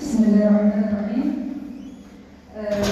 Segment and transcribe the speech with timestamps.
[0.00, 1.26] بسم الله الرحمن الرحيم.
[2.56, 2.84] آه،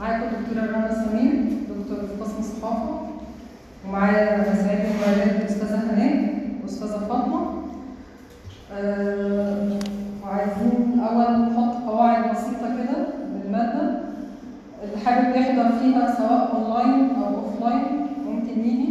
[0.00, 1.32] معاكم الدكتورة رنا سمير
[1.70, 3.00] دكتور في قسم الصحافة
[3.86, 7.40] ومعايا مساعد المعلومات الأستاذة هناء والأستاذة فاطمة.
[8.72, 9.68] آه،
[10.24, 13.06] وعايزين الأول نحط قواعد بسيطة كده
[13.44, 14.00] للمادة
[14.84, 18.88] اللي حابب يحضر فيها سواء أونلاين أو offline ممكن يجي.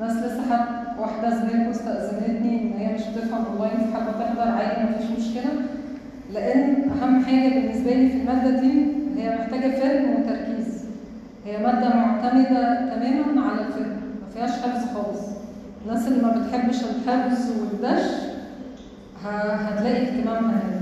[0.00, 5.10] ناس لسه حد واحدة زميلكم استأذنتني إن هي مش بتفهم أونلاين فحابة تحضر عادي مفيش
[5.18, 5.50] مشكلة.
[6.34, 8.86] لأن أهم حاجة بالنسبة لي في المادة دي
[9.16, 10.84] هي محتاجة فهم وتركيز.
[11.46, 13.90] هي مادة معتمدة تماما على الفهم
[14.22, 15.20] ما فيهاش حفظ خالص.
[15.86, 18.02] الناس اللي ما بتحبش الحفظ والدش
[19.24, 20.80] هتلاقي اهتمامها هنا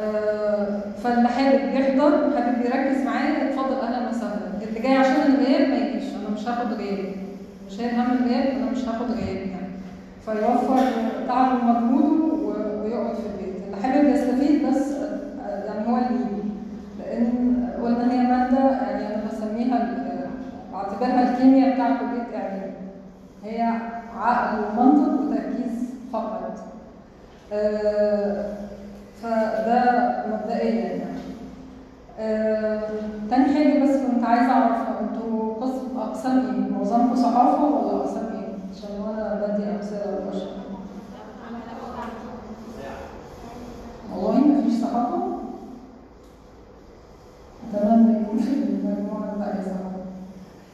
[0.00, 5.76] آه، فاللي حابب يحضر وحابب يركز معايا اتفضل أهلا وسهلا اللي جاي عشان الغياب ما
[5.76, 7.04] يجيش أنا مش هاخد غياب.
[7.68, 9.68] مش شايل هم الغياب أنا مش هاخد غياب يعني.
[10.24, 10.82] فيوفر
[11.28, 12.34] تعبه ومجهوده
[12.84, 13.43] ويقعد في البيت.
[13.84, 14.92] حابب يستفيد بس
[15.66, 16.24] يعني هو اللي
[16.98, 20.04] لأن قلنا هي مادة يعني أنا بسميها
[20.72, 22.74] بعتبرها الكيمياء بتاع كلية إعلام.
[23.44, 23.62] هي
[24.16, 26.54] عقل ومنطق وتركيز فقط.
[27.52, 28.46] آه،
[29.22, 31.04] فده مبدئيا يعني.
[32.20, 32.80] آه،
[33.30, 38.54] تاني حاجة بس كنت عايزة أعرفها أنتوا قسم أقسام إيه؟ معظمكم صحافة ولا أقسام إيه؟
[38.72, 40.63] عشان وأنا بدي أمثلة وبشرح
[44.24, 45.38] والله مفيش صحافة؟
[47.74, 50.04] أتمنى يكون المجموعة الباقية صحافة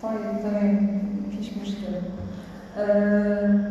[0.02, 1.00] طيب تمام.
[1.28, 2.02] مفيش مشكلة.
[2.78, 3.70] آه،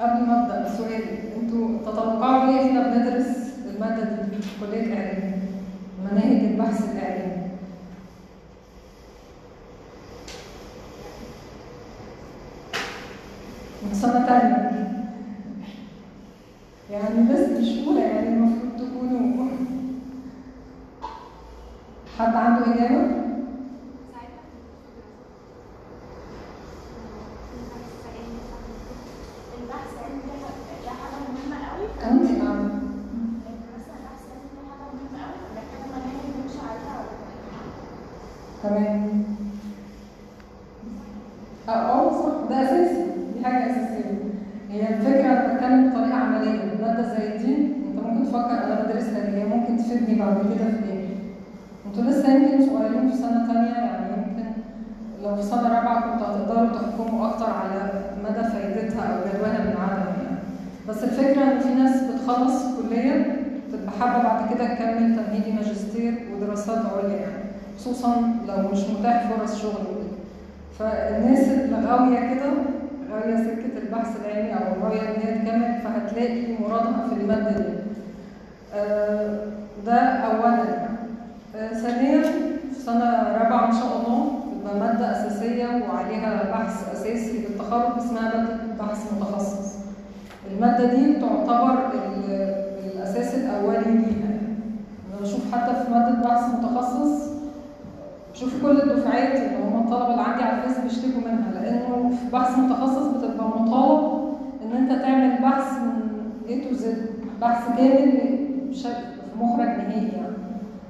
[0.00, 1.02] قبل ما أبدأ سؤال.
[1.42, 3.36] أنتوا تتوقعوا ليه إحنا بندرس
[3.74, 5.32] المادة دي في كلية إعلام؟
[6.12, 7.50] مناهج البحث الإعلامي.
[13.82, 14.99] من سنة تانية.
[16.90, 19.46] يعني بس مش أولى يعني المفروض تكونوا
[22.18, 23.20] حد عنده إجابة؟
[32.38, 32.70] نعم.
[38.62, 39.24] تمام.
[41.68, 42.48] أه صح.
[42.50, 43.04] ده أساسي.
[43.34, 44.18] دي حاجة أساسية
[44.70, 46.64] هي الفكرة أنا بتكلم بطريقه عمليه
[47.00, 51.06] ماده زي دي انت ممكن تفكر أنا بدرسها ليه ممكن تفيدني بعد كده في إيه
[51.86, 54.50] أنتوا لسه يمكن صغيرين في سنه تانية يعني يمكن
[55.22, 57.90] لو في سنه رابعه كنتوا هتقدروا تحكموا أكتر على
[58.24, 60.36] مدى فائدتها أو جدواها من عدم يعني
[60.88, 63.36] بس الفكرة ان في ناس بتخلص الكليه
[63.72, 67.44] تبقى حابه بعد كده تكمل تمهيدي ماجستير ودراسات عليا يعني
[67.78, 68.14] خصوصا
[68.48, 69.86] لو مش متاح فرص شغل
[70.78, 72.50] فالناس اللي غاويه كده
[73.12, 77.64] غاويه سكة البحث العلمي أو غاويه إن هي تكمل فهتلاقي مرادها في المادة دي.
[78.74, 79.38] آه،
[79.86, 80.68] ده يعني
[81.56, 83.04] آه، ثانيا في سنة
[83.38, 89.74] رابعة إن شاء الله تبقى مادة أساسية وعليها بحث أساسي للتخرج اسمها مادة بحث متخصص.
[90.52, 94.30] المادة دي تعتبر ال- الأساس الأولي ليها.
[95.12, 97.29] أنا بشوف حتى في مادة بحث متخصص
[98.40, 102.58] بشوف كل الدفعات اللي هم الطلبة اللي عندي على الفيس بيشتكوا منها لأنه في بحث
[102.58, 106.00] متخصص بتبقى مطالب إن أنت تعمل بحث من
[106.48, 106.84] A to Z
[107.40, 108.90] بحث كامل بشكل
[109.32, 110.36] في مخرج نهائي يعني.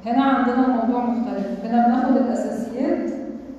[0.06, 1.64] هنا عندنا الموضوع مختلف.
[1.64, 3.10] هنا بناخد الأساسيات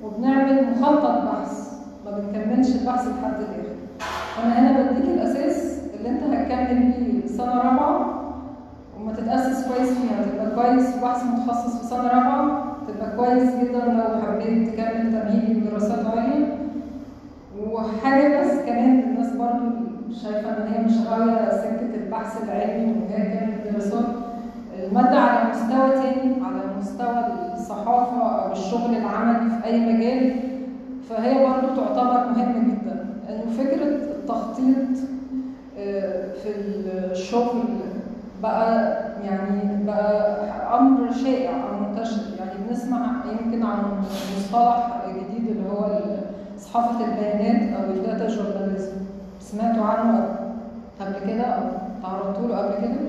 [0.04, 1.72] وبنعمل مخطط بحث
[2.04, 3.74] ما بنكملش البحث لحد الآخر.
[4.44, 8.22] أنا هنا بديك الأساس اللي أنت هتكمل بيه سنة رابعة
[9.00, 12.71] وما تتأسس كويس فيها تبقى كويس في بحث متخصص في سنة رابعة.
[12.88, 16.46] تبقى كويس جدا لو حبيت تكمل تمهيدي ودراسات عليا.
[17.60, 19.68] وحاجة بس كمان الناس برضو
[20.22, 24.04] شايفة إن هي مش غاوية سكة البحث العلمي وهي كانت دراسات
[24.78, 30.34] المادة على مستوى تاني على مستوى الصحافة أو الشغل العملي في أي مجال.
[31.10, 33.06] فهي برضو تعتبر مهمة جدا.
[33.28, 34.76] لأنه فكرة التخطيط
[35.78, 36.48] آه، في
[37.10, 37.62] الشغل
[38.42, 42.22] بقى يعني بقى أمر شائع أو منتشر.
[42.72, 43.78] بنسمع يمكن عن
[44.36, 46.00] مصطلح جديد اللي هو
[46.58, 48.92] صحافة البيانات أو الداتا جورناليزم.
[49.40, 50.36] سمعتوا عنه
[51.00, 51.62] قبل كده أو
[52.02, 53.00] تعرضتوا له قبل كده؟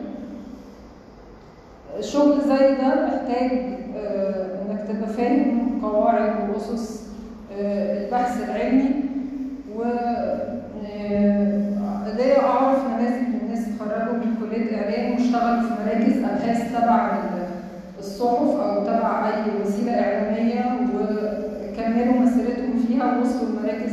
[2.00, 3.51] الشغل زي ده محتاج
[3.98, 7.07] آه، إنك تبقى فاهم قواعد واسس
[7.59, 8.89] آه، البحث العلمي
[9.75, 10.54] و آه،
[12.18, 17.12] ليا أعرف نماذج من الناس اتخرجوا من كلية إعلام واشتغلوا في مراكز أبحاث تبع
[18.03, 23.91] الصحف أو تبع أي وسيلة إعلامية وكملوا مسيرتهم فيها ووصلوا لمراكز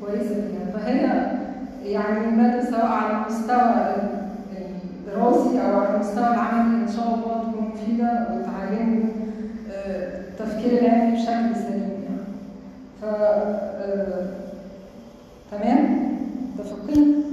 [0.00, 0.78] كويسة فيها.
[0.78, 1.30] فهي
[1.92, 3.94] يعني مادة سواء على مستوى
[5.06, 9.02] الدراسي الدراسي أو على المستوى العملي إن شاء الله تكون مفيدة وتعلموا
[9.72, 12.26] آه، التفكير العلمي بشكل سليم يعني.
[13.00, 14.26] ف آه،
[15.50, 16.08] تمام
[16.58, 17.24] متفقين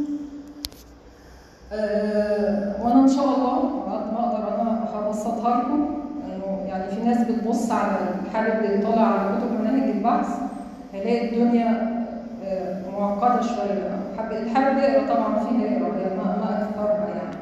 [1.73, 5.87] آه، وأنا ان شاء الله قد ما أقدر أنا هبسطها لكم
[6.25, 7.97] انه يعني في ناس بتبص على
[8.33, 10.27] حابب يطلع على كتب مناهج البحث
[10.93, 11.97] هيلاقي الدنيا
[12.45, 17.37] آه، معقده شوية حابب اللي حابب يقرا طبعا فيه يقرا هي ما ما اكثرها يعني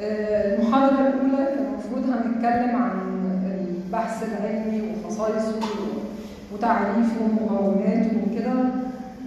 [0.00, 2.90] آه، المحاضرة الأولى المفروض هنتكلم عن
[3.86, 5.60] البحث العلمي وخصائصه
[6.54, 8.52] وتعريفه ومقوماته وكده.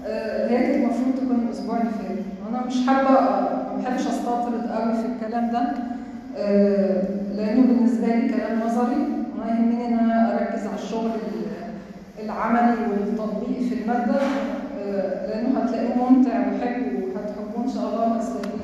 [0.08, 2.18] آه، هي المفروض تكون الأسبوع اللي فات.
[2.50, 5.62] أنا مش حابة ما بحبش أستطرد قوي في الكلام ده.
[6.38, 7.04] آه،
[7.36, 9.08] لأنه بالنسبة لي كلام نظري.
[9.44, 14.16] أنا يهمني إن أنا أركز على الشغل ال- العملي والتطبيق في المادة.
[15.28, 18.60] لأنه هتلاقوه ممتع وحلو وهتحبوه إن شاء الله وهتستفيدوا.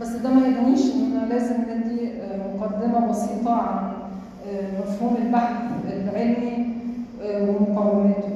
[0.00, 3.92] بس ده ما يغنيش اننا لازم ندي آه، مقدمة بسيطة عن
[4.48, 5.56] آه، مفهوم البحث
[5.92, 6.66] العلمي
[7.22, 8.34] آه، ومقوماته.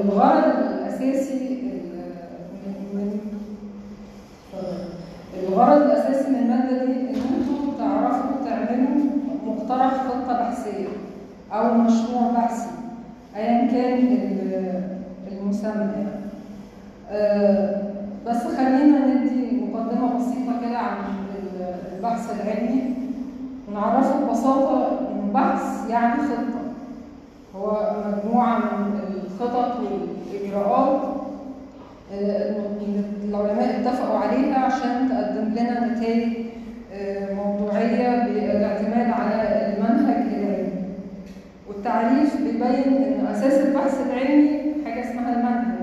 [0.00, 1.80] الغرض الأساسي ال-
[2.94, 3.18] من
[5.48, 9.04] الغرض الأساسي من المادة دي إن أنتوا تعرفوا تعملوا
[9.46, 10.88] مقترح خطة بحثية.
[11.52, 12.70] أو مشروع بحثي
[13.36, 14.82] أيا كان ال-
[15.32, 16.06] المسمى.
[17.10, 17.82] آه،
[18.26, 20.96] بس خلينا ندي مقدمة بسيطة كده عن
[21.36, 22.82] ال- البحث العلمي
[23.68, 26.60] ونعرفه ببساطة إن بحث يعني خطة
[27.56, 31.00] هو مجموعة من الخطط والإجراءات
[32.12, 36.32] إن العلماء اتفقوا عليها عشان تقدم لنا نتائج
[36.94, 39.42] آه، موضوعية بالاعتماد على
[39.76, 40.70] المنهج العلمي
[41.80, 45.74] والتعريف بيبين إن أساس البحث العلمي حاجة اسمها المنهج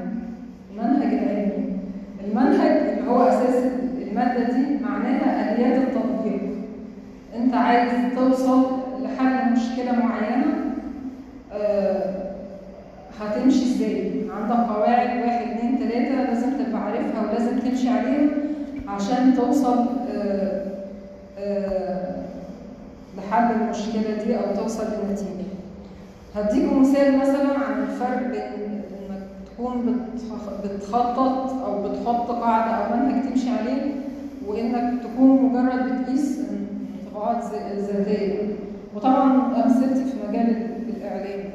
[0.71, 1.79] المنهج العلمي.
[2.27, 3.63] المنهج اللي هو أساس
[4.01, 6.41] المادة دي معناها آليات التطبيق.
[7.35, 8.65] أنت عايز توصل
[9.03, 10.45] لحل مشكلة معينة
[11.53, 12.13] آه،
[13.21, 14.11] هتمشي إزاي؟
[14.41, 18.29] عندك قواعد واحد اتنين تلاتة لازم تبقى عارفها ولازم تمشي عليها
[18.87, 19.85] عشان توصل
[20.15, 20.61] آه،
[21.39, 22.15] آه،
[23.17, 25.47] لحل المشكلة دي أو توصل لنتيجة.
[26.37, 29.21] هديكم مثال مثلا عن الفرق بين إنك
[29.53, 33.91] تكون بتخ- بتخطط أو بتحط قاعدة أو منهج تمشي عليه
[34.47, 36.39] وإنك تكون مجرد بتقيس
[37.05, 38.41] انطباعات ذ- ذاتية
[38.95, 39.33] وطبعا
[39.65, 41.49] أمثلتي في مجال ال- الإعلام.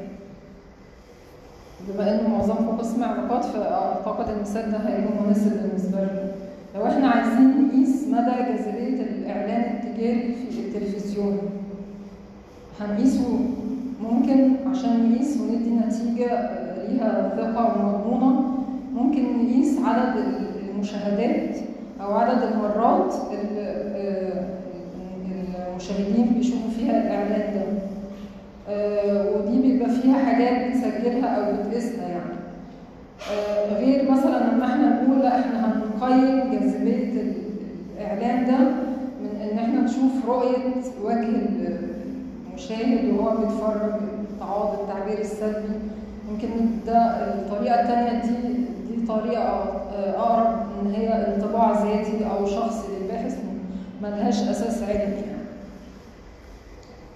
[1.88, 6.28] بما إن معظمكم قسم علاقات فأعتقد المثال ده هيكون مناسب بالنسبة لكم
[6.74, 11.38] لو إحنا عايزين نقيس مدى جاذبية الإعلان التجاري في التلفزيون
[12.80, 13.38] هنقيسه
[14.02, 18.44] ممكن عشان نقيس وندي نتيجة آه، ليها ثقة ومضمونة
[18.94, 20.24] ممكن نقيس عدد
[20.74, 21.56] المشاهدات
[22.00, 23.62] أو عدد المرات اللي
[23.96, 24.44] آه،
[25.70, 27.62] المشاهدين بيشوفوا فيها الإعلان ده.
[28.68, 32.32] آه، ودي بيبقى فيها حاجات بتسجلها أو بتقيسها يعني.
[33.76, 35.66] غير مثلا لما إحنا نقول لا إحنا
[36.00, 37.32] هنقيم جاذبية ال-
[37.98, 38.58] الإعلان ده
[39.22, 40.56] من إن إحنا نشوف رؤية
[41.04, 41.28] وجه
[42.52, 43.92] المشاهد وهو بيتفرج
[44.40, 45.74] تعاضد التعبير السلبي
[46.30, 46.48] يمكن
[46.86, 46.96] ده
[47.34, 48.36] الطريقة التانية دي
[48.88, 53.36] دي طريقة آه، أقرب إن هي انطباع ذاتي أو شخصي للباحث
[54.02, 55.42] ملهاش أساس علمي يعني.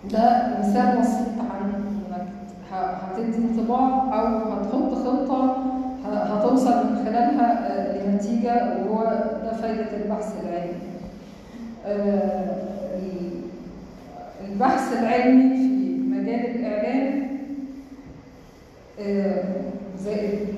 [0.05, 2.27] ده مثال بسيط عن إنك
[2.73, 5.57] هتدي انطباع أو هتحط خطة
[6.07, 9.05] هتوصل من خلالها آه، لنتيجة وهو
[9.45, 10.77] ده فايدة البحث العلمي.
[14.57, 17.27] ال- البحث العلمي في مجال الإعلام
[19.01, 19.45] آه،
[19.99, 20.15] زي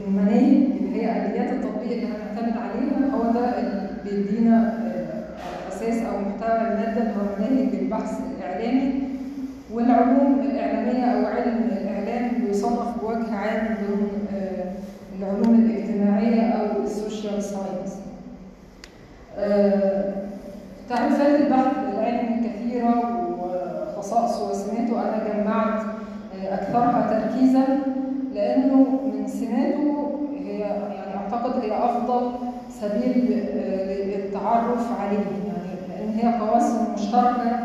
[0.06, 6.18] المناهج اللي هي آليات التطبيق اللي هنعتمد عليها هو ده اللي بيدينا آه، أساس أو
[6.20, 8.92] محتوى المادة اللي هو مناهج البحث الإعلامي
[9.72, 14.72] والعلوم الإعلامية أو علم الإعلام بيصنف بوجه عام ضمن آه،
[15.18, 17.98] العلوم الاجتماعية أو ال social science.
[20.88, 23.27] تعريفات البحث العلمي كثيرة
[24.08, 25.82] وخصائصه وسماته أنا جمعت
[26.34, 27.64] آه، أكثرها تركيزا
[28.34, 28.74] لأنه
[29.14, 30.10] من سماته
[30.44, 32.30] هي يعني أعتقد هي أفضل
[32.80, 37.58] سبيل آه، للتعرف عليه يعني لأن هي قواسم مشتركة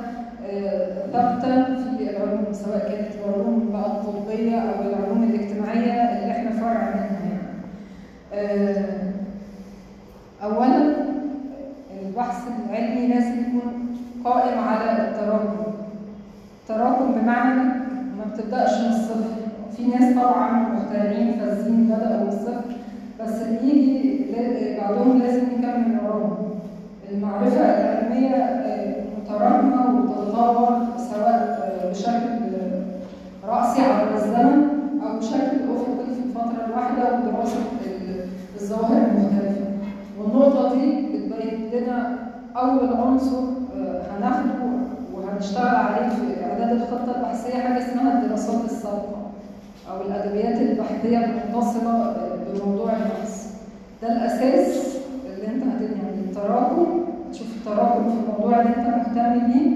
[0.45, 1.65] آه، ثابتة
[1.97, 7.29] في العلوم سواء كانت العلوم بقى الطبية أو العلوم الاجتماعية اللي إحنا فرع منها
[8.33, 9.13] يعني.
[10.43, 10.95] أولا
[12.01, 13.95] البحث العلمي لازم يكون
[14.25, 15.82] قائم على التراكم.
[16.70, 17.63] التراكم بمعنى
[18.17, 19.29] ما بتبدأش من الصفر،
[19.77, 22.63] في ناس طبعا محترمين فازين بدأوا من الصفر
[23.22, 24.25] بس يجي
[24.82, 26.38] بعدهم لازم يكمل وراهم.
[27.12, 32.53] المعرفة العلمية آه، متراكمة وبتتطور سواء آه، بشكل
[33.48, 34.70] رأسي عبر الزمن
[35.03, 38.25] أو بشكل أفقي في الفترة الواحدة ودراسة ال-
[38.62, 39.65] الظواهر المختلفة.
[40.20, 42.15] والنقطة دي بتبين لنا
[42.55, 43.38] أول عنصر
[43.77, 44.53] آه، هناخده
[45.13, 46.32] وهنشتغل عليه في
[46.93, 49.31] الخطة البحثية حاجة اسمها الدراسات السابقة
[49.91, 52.15] أو الأدبيات البحثية المتصلة
[52.53, 53.53] بموضوع البحث
[54.01, 59.71] ده الأساس اللي أنت هتبني عليه التراكم تشوف التراكم في الموضوع اللي أنت مهتم بيه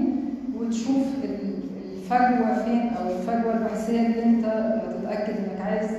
[0.60, 1.58] وتشوف ال-
[1.96, 5.90] الفجوة فين أو الفجوة البحثية اللي أنت هتتأكد إنك عايز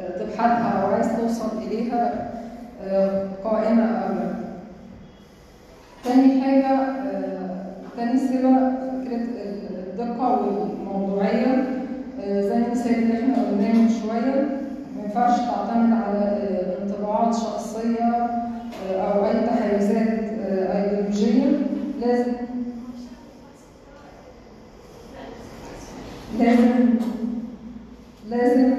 [0.00, 2.30] آه، تبحثها أو عايز توصل إليها
[2.84, 4.34] آه، قائمة أو لا.
[6.04, 7.64] تاني حاجة آه،
[7.96, 8.72] تاني فكرة
[10.00, 11.64] الدقة والموضوعية
[12.20, 14.42] آه، زي المثال اللي إحنا قلناه من شوية
[14.96, 16.38] ما ينفعش تعتمد على
[16.82, 18.30] انطباعات شخصية
[18.94, 20.08] أو أي تحيزات
[20.50, 21.46] أيديولوجية
[22.00, 22.32] لازم
[26.38, 26.70] لازم
[28.30, 28.72] لازم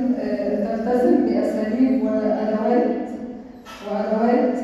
[0.65, 2.85] تلتزم بأساليب وأدوات
[3.91, 4.55] وأدوات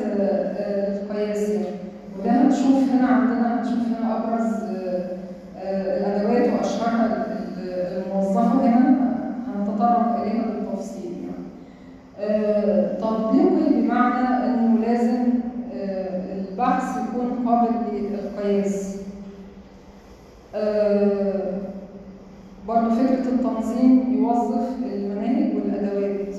[1.02, 1.50] القياس.
[2.18, 4.52] وده هنشوف هنا عندنا هنشوف هنا أبرز
[5.62, 6.25] الأدوات
[6.86, 9.16] وأشهرها ال- ال- الموظفة هنا
[9.56, 11.46] هنتطرق إليها بالتفصيل يعني.
[12.20, 15.24] آه، تطبيقي بمعنى إنه لازم
[15.74, 18.96] آه، البحث يكون قابل للقياس.
[20.54, 21.52] آه،
[22.68, 26.34] برضه فكرة التنظيم يوظف المناهج والأدوات.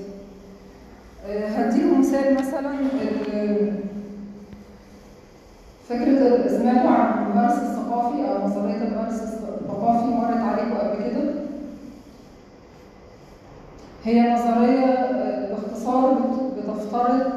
[1.56, 2.72] هديكم مثال مثلا
[5.90, 9.47] فكرة سمعتوا عن الهرس الثقافي أو نظرية الهرس الثقافي
[9.84, 11.24] مرت عليكم قبل كده؟
[14.04, 17.32] هي نظرية آه، باختصار بت- بتفترض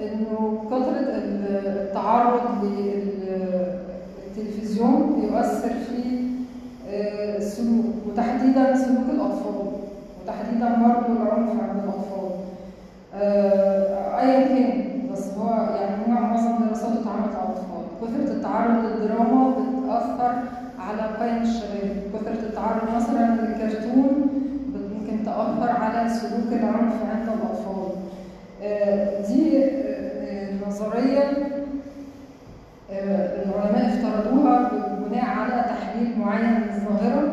[0.00, 2.64] إنه كثرة ال- التعرض
[4.36, 6.22] للتلفزيون بيؤثر في
[6.90, 9.66] آه، السلوك وتحديدا سلوك الأطفال
[10.22, 12.30] وتحديدا برضه العنف عند الأطفال.
[13.14, 20.32] آه، ايا كان بس هو يعني معظم دراساته اتعملت على الأطفال كثرة التعرض للدراما بتأثر
[20.88, 24.30] على قيم الشباب كثرة التعرض مثلا للكرتون
[25.00, 27.92] ممكن تأثر على سلوك العنف عند الأطفال.
[28.62, 31.22] آه، دي آه، نظرية
[32.90, 34.70] آه، العلماء افترضوها
[35.08, 37.32] بناء على تحليل معين للظاهرة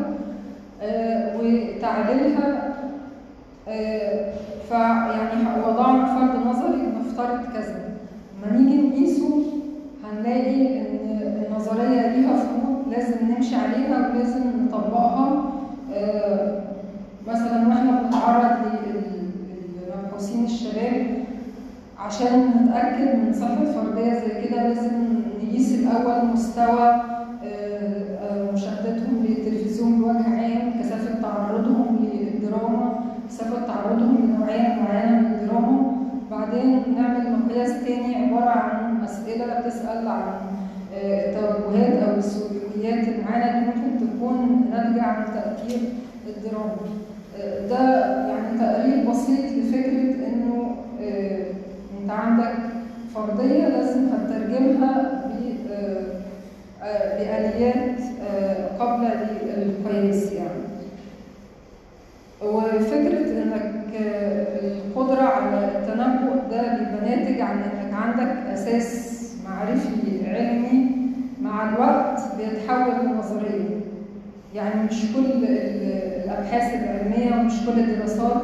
[1.36, 2.74] وتعليلها
[3.68, 4.32] آه،
[4.70, 7.76] فيعني وضعنا فرض نظري نفترض كذا
[8.44, 9.44] لما نيجي نقيسه
[10.04, 12.59] هنلاقي إن النظرية ليها فروض
[13.00, 15.44] لازم نمشي عليها ولازم نطبقها.
[15.94, 16.62] آه،
[17.28, 21.08] مثلا وإحنا بنتعرض للمبحوثين الشباب
[22.00, 24.92] عشان نتأكد من صحة فرديه زي كده لازم
[25.44, 26.88] نقيس الأول مستوى
[27.44, 35.92] آه، آه، مشاهدتهم للتلفزيون بوجه عام كثافة تعرضهم للدراما كثافة تعرضهم لنوعية معينة من الدراما.
[36.32, 40.22] بعدين نعمل مقياس تاني عبارة عن أسئلة بتسال عن
[40.94, 45.80] التوجهات أو السلوكيات المعينه اللي ممكن تكون ناتجة عن تأثير
[46.28, 46.76] الدراما.
[47.40, 51.46] آه، ده يعني تقريب بسيط لفكرة إنه آه،
[52.02, 52.54] أنت عندك
[53.16, 55.22] فرضيه لازم هتترجمها
[55.72, 58.00] آه، بآليات
[58.80, 59.14] قابلة
[59.46, 60.60] للقياس يعني.
[62.42, 63.30] وفكرة
[63.96, 70.99] آه، القدرة على التنبؤ ده بيبقى ناتج عن إنك عندك أساس معرفي علمي
[71.50, 73.80] مع الوقت بيتحول لنظرية.
[74.56, 78.42] يعني مش كل ال- الأبحاث العلمية ومش كل الدراسات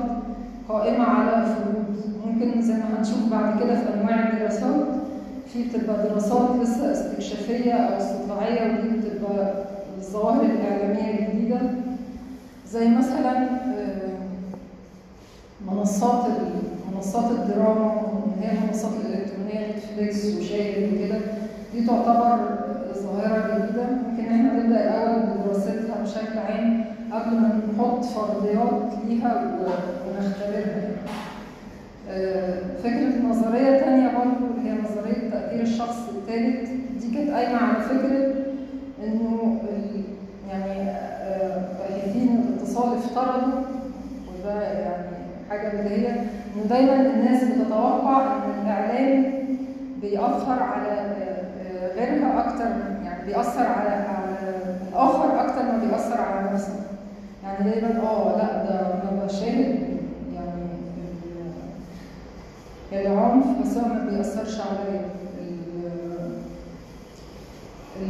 [0.69, 1.85] قائمة على فروض
[2.25, 4.85] ممكن زي ما هنشوف بعد كده في أنواع الدراسات
[5.53, 9.53] في بتبقى دراسات لسه استكشافية أو استطلاعية ودي بتبقى
[9.97, 11.59] الظواهر الإعلامية الجديدة.
[12.71, 13.37] زي مثلا
[13.77, 14.15] آه،
[15.71, 16.25] منصات
[16.95, 17.91] منصات الدراما
[18.41, 21.17] هي المنصات الإلكترونية نتفليكس وشاهد وكده.
[21.73, 22.39] دي تعتبر
[23.15, 23.83] ظاهرة جديدة.
[23.83, 29.43] ممكن إحنا نبدأ الأول بدراستها بشكل عام قبل ما نحط فرضيات ليها
[30.07, 30.89] ونختبرها.
[32.09, 36.69] آه، فكرة نظرية تانية اللي هي نظرية تأثير الشخص الثالث
[37.01, 38.33] دي كانت قايمة على فكرة
[39.03, 39.59] إنه
[40.49, 43.61] يعني آه، باحثين الاتصال افترضوا
[44.43, 45.05] وده يعني
[45.49, 46.09] حاجة بديهية.
[46.55, 49.25] إنه دايما الناس بتتوقع إن الإعلام
[50.01, 52.94] بيأثر على آه، غيرها أكتر يعني
[53.25, 54.05] بيأثر على
[54.91, 56.73] الآخر أكتر ما بيأثر على نفسه.
[57.43, 59.79] يعني دايما آه لأ ده ببقى شاهد
[60.35, 60.65] يعني
[63.07, 65.01] العنف بس هو ما بيأثرش عليا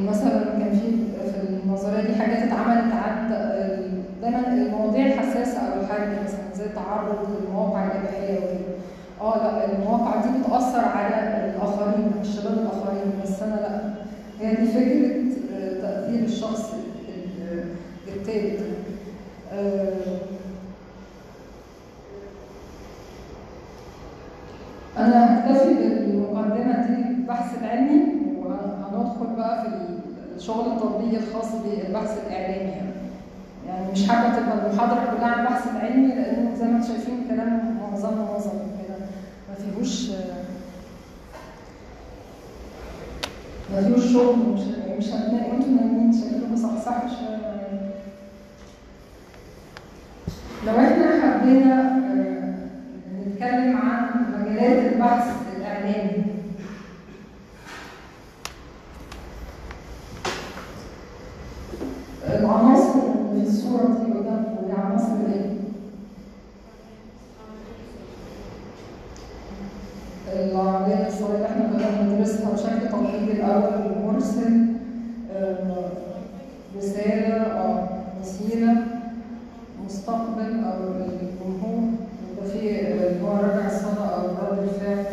[0.03, 0.91] مثلا كان في
[1.31, 3.29] في النظرية دي حاجات اتعملت عن
[4.21, 8.75] دايما المواضيع الحساسه أو الحرج مثلا زي التعرض للمواقع الإباحية وكده.
[9.21, 11.15] آه لأ المواقع دي بتأثر على
[11.55, 13.81] الآخرين الشباب الآخرين بس أنا لأ.
[14.41, 15.25] هي دي فكرة
[15.57, 17.63] آه، تأثير الشخص ال-
[18.07, 18.59] التالت
[19.53, 19.91] آه،
[24.97, 28.01] أنا هكتفي بالمقدمة دي البحث العلمي
[28.39, 29.69] وهندخل بقى في
[30.37, 32.91] الشغل التطبيقي الخاص بالبحث الإعلامي يعني.
[33.67, 37.77] يعني مش حابة تبقى المحاضرة كلها عن البحث العلمي لأنه زي ما أنتم شايفين كلام
[37.81, 38.51] معظمه نظري
[38.87, 38.95] كده
[39.49, 40.09] ما فيهوش
[43.81, 44.59] فيهوش شغل مش
[44.97, 47.35] مش هتلاقي أنتوا نايمين شكلكم صحصحوا شوية
[50.65, 52.55] لو إحنا حبينا آه،
[53.27, 54.09] نتكلم عن
[54.41, 56.25] مجالات البحث الإعلامي
[62.29, 62.99] العناصر
[63.31, 65.55] اللي في الصورة دي قدامكم هي عناصر إيه؟
[70.33, 74.65] العملية الصغيرة اللي إحنا بدأنا ندرسها بشكل تقليدي الأول مرسل
[75.35, 75.89] آه،
[76.77, 77.77] رسالة أو
[78.21, 78.75] وسيلة
[79.85, 81.83] مستقبل أو الجمهور
[82.31, 85.05] يبقى في اللي هو رجع الصدى أو رد الفعل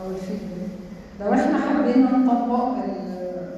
[0.00, 0.68] أو الفيدباك
[1.20, 3.48] لو إحنا حبينا نطبق ال-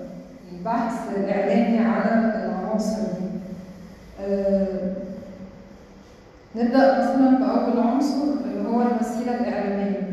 [0.52, 2.10] البحث الإعلامي على
[2.44, 3.26] العناصر دي
[4.20, 4.92] آه،
[6.56, 10.10] نبدأ مثلا بأول عنصر اللي هو الوسيلة الإعلامية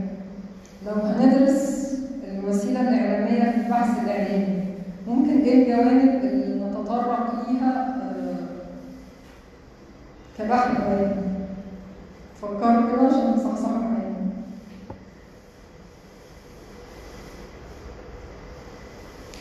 [0.86, 1.94] لو هندرس
[2.34, 4.64] الوسيلة الإعلامية في البحث الإعلامي
[5.08, 8.48] ممكن إيه الجوانب اللي نتطرق ليها آه،
[10.38, 11.16] كبحث إعلامي
[12.42, 14.08] فكروا كده عشان تصحصحوا معايا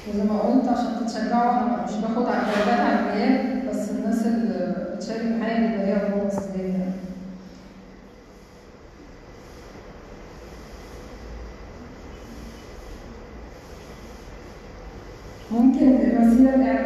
[0.09, 5.25] وزي ما قلت عشان تتشجعوا أنا مش باخد على درجات علميات بس الناس اللي بتشارك
[5.41, 6.93] معايا بيبقى بونص ليا يعني.
[15.51, 16.86] ممكن الوسيلة الإعلامية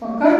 [0.00, 0.37] Пока.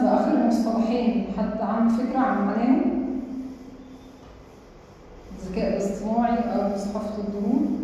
[0.00, 2.80] بالمناسبة آخر المصطلحين حد عنده فكرة عن معناهم؟
[5.38, 7.79] الذكاء الاصطناعي أو صحافة الدرون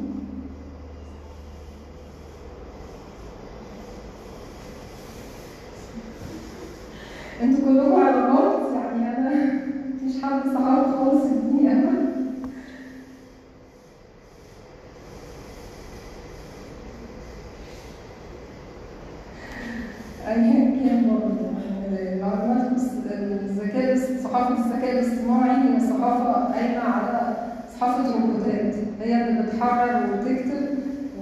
[26.56, 27.36] قايمة على
[27.76, 30.66] صحافة روبوتات هي اللي بتحرر وبتكتب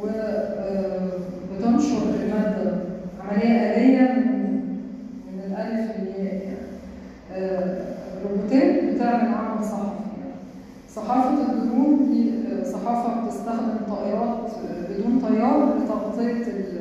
[0.02, 2.72] وبتنشر آه، الماده
[3.20, 4.08] عملية آلية
[5.32, 6.56] من الألف للياء يعني.
[7.32, 7.84] آه،
[8.24, 10.34] روبوتات بتعمل عمل صحفي يعني.
[10.94, 14.50] صحافة الدرون دي آه، صحافة بتستخدم طائرات
[14.90, 16.74] بدون طيار لتغطية ال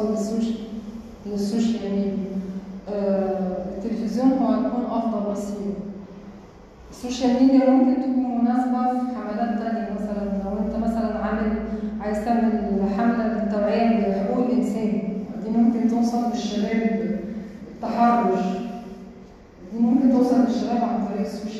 [0.00, 0.54] الاتصال للزوج
[1.26, 2.12] للزوج يعني
[2.88, 5.74] التلفزيون آه، هو يكون افضل وسيله
[6.90, 11.52] ال social media ممكن تكون مناسبة في حملات تانية مثلا لو انت مثلا عامل
[12.00, 15.02] عايز تعمل حملة للتوعية لحقوق الإنسان
[15.44, 17.20] دي ممكن توصل للشباب
[17.74, 18.44] التحرش
[19.72, 21.59] دي ممكن توصل للشباب عن طريق ال social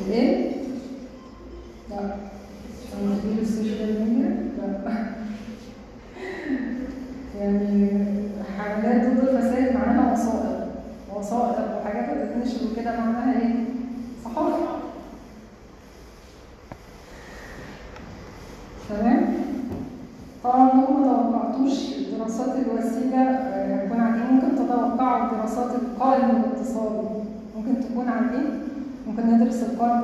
[0.00, 0.50] الايه؟
[1.90, 1.96] لا.
[1.96, 4.94] عشان مدير السوشيال ميديا لا.
[7.40, 7.88] يعني
[8.58, 10.68] حملات ضد الفساد معناها وثائق
[11.14, 13.33] وثائق وحاجات ما وكده معناها
[29.64, 30.03] você pode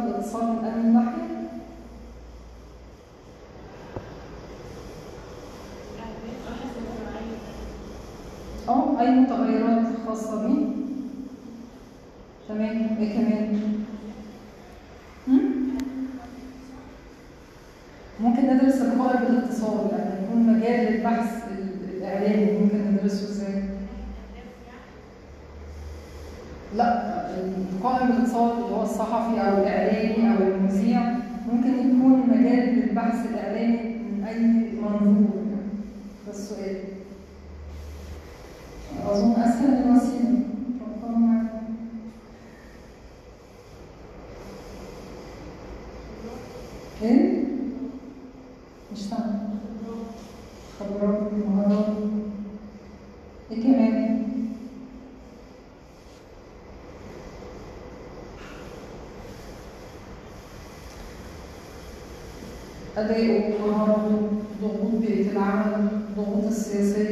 [63.00, 64.16] அது ஒவ்வொரு
[64.60, 65.68] நோவும் பிரிக்கலாம்
[66.16, 67.04] நோவும் சேர்த்து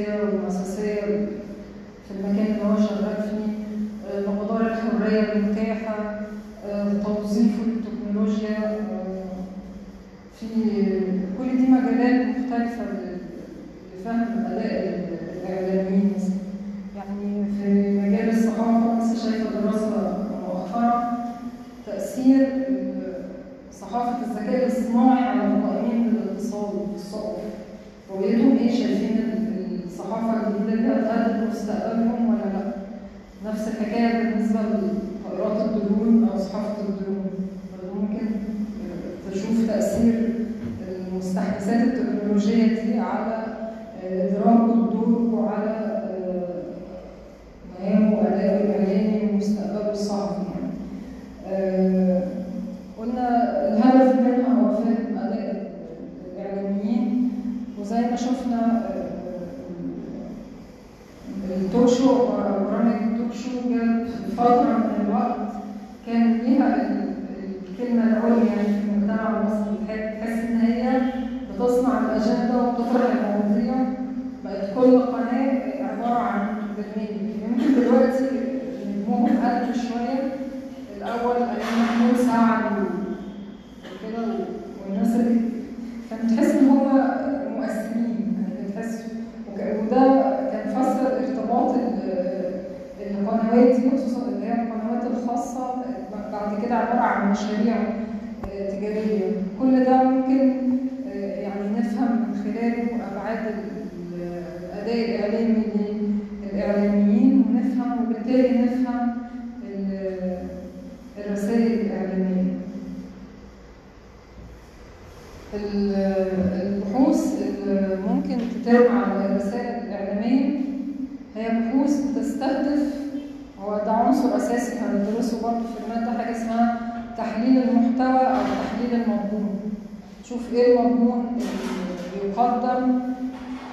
[130.52, 132.98] غير المضمون اللي بيقدم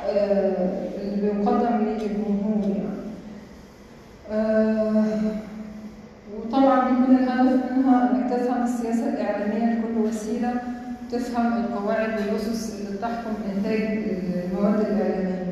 [0.09, 2.85] آه، اللي بيقدم للجمهور يعني
[4.31, 5.03] آه،
[6.37, 10.53] وطبعا من الهدف منها إنك تفهم السياسة الإعلامية لكل وسيلة
[11.11, 15.45] تفهم القواعد والأسس اللي بتحكم إنتاج المواد الإعلامية.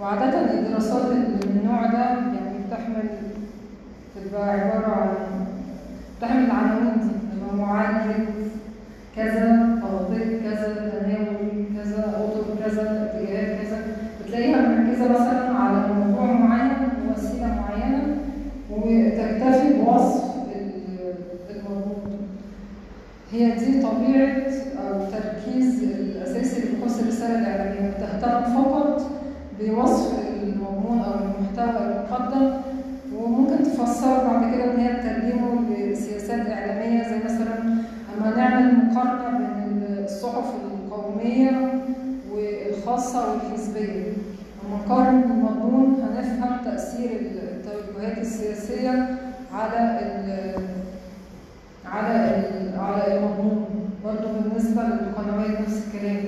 [0.00, 3.08] وعادة الدراسات من النوع ده يعني بتحمل
[4.16, 5.08] بتبقى عبارة عن
[6.18, 8.24] بتحمل العناوين دي معالجه
[9.16, 9.75] كذا
[10.10, 12.82] مناطق كذا تناول كذا اطر كذا
[13.14, 13.78] اتجاهات كذا.
[14.24, 16.72] بتلاقيها مركزة مثلا على موضوع معين
[17.08, 18.16] ووسيله معينة
[18.70, 20.24] وتكتفي بوصف
[21.50, 21.96] الموجود
[23.32, 24.36] هي دي طبيعة
[24.78, 27.90] أو تركيز الاساسي للقوس الرسالة الإعلامية.
[27.90, 29.10] بتهتم فقط
[29.60, 32.50] بوصف المضمون أو المحتوى المقدم
[33.16, 34.45] وممكن تفسره بعد
[43.16, 44.12] الصعب نسبيا
[44.64, 49.18] ومقارن المضمون هنفهم تأثير التوجهات السياسية
[49.52, 50.64] على ال
[51.86, 53.90] على ال على المضمون.
[54.04, 56.24] برضه بالنسبة للقنوات نفس الكلام.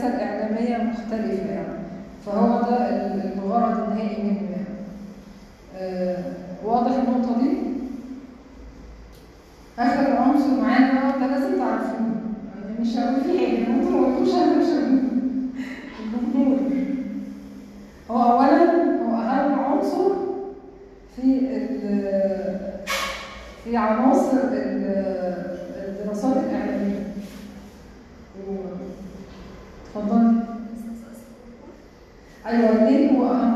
[0.00, 1.78] سياسة إعلامية مختلفة يعني.
[2.26, 2.76] فهو ده
[3.34, 4.64] الغرض النهائي منه يعني.
[5.78, 6.24] آه،
[6.64, 7.56] واضح النقطة دي؟
[9.78, 12.00] آخر عنصر معانا ده لازم تعرفوه.
[12.00, 13.68] يعني مش هقول فيه حاجة.
[13.68, 13.74] ما
[14.34, 14.68] أنا مش
[16.00, 16.58] الجمهور
[18.10, 18.64] هو أولا
[19.02, 20.10] هو أهم عنصر
[21.16, 21.40] في
[23.64, 24.36] في عناصر
[25.88, 26.59] الدراسات الإعلامية.
[29.94, 30.40] تفضلي
[32.46, 33.49] أيوه ليه؟ هو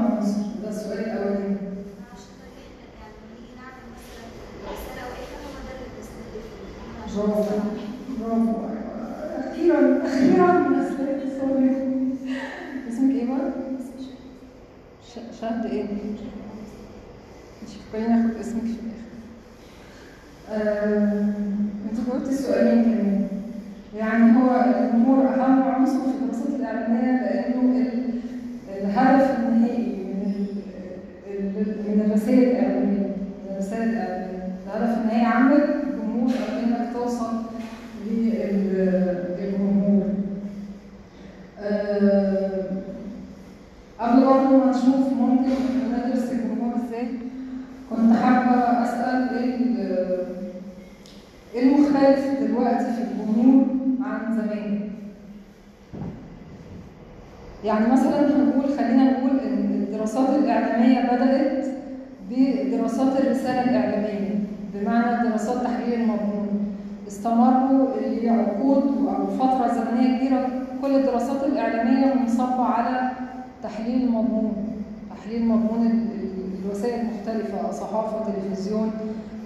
[77.81, 78.93] صحافة تلفزيون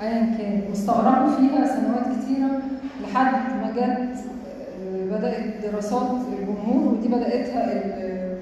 [0.02, 0.62] ايا كان.
[0.70, 2.60] واستغرقوا فيها سنوات كثيره
[3.02, 8.36] لحد ما جت آه، بدأت دراسات الجمهور ودي بدأتها آه،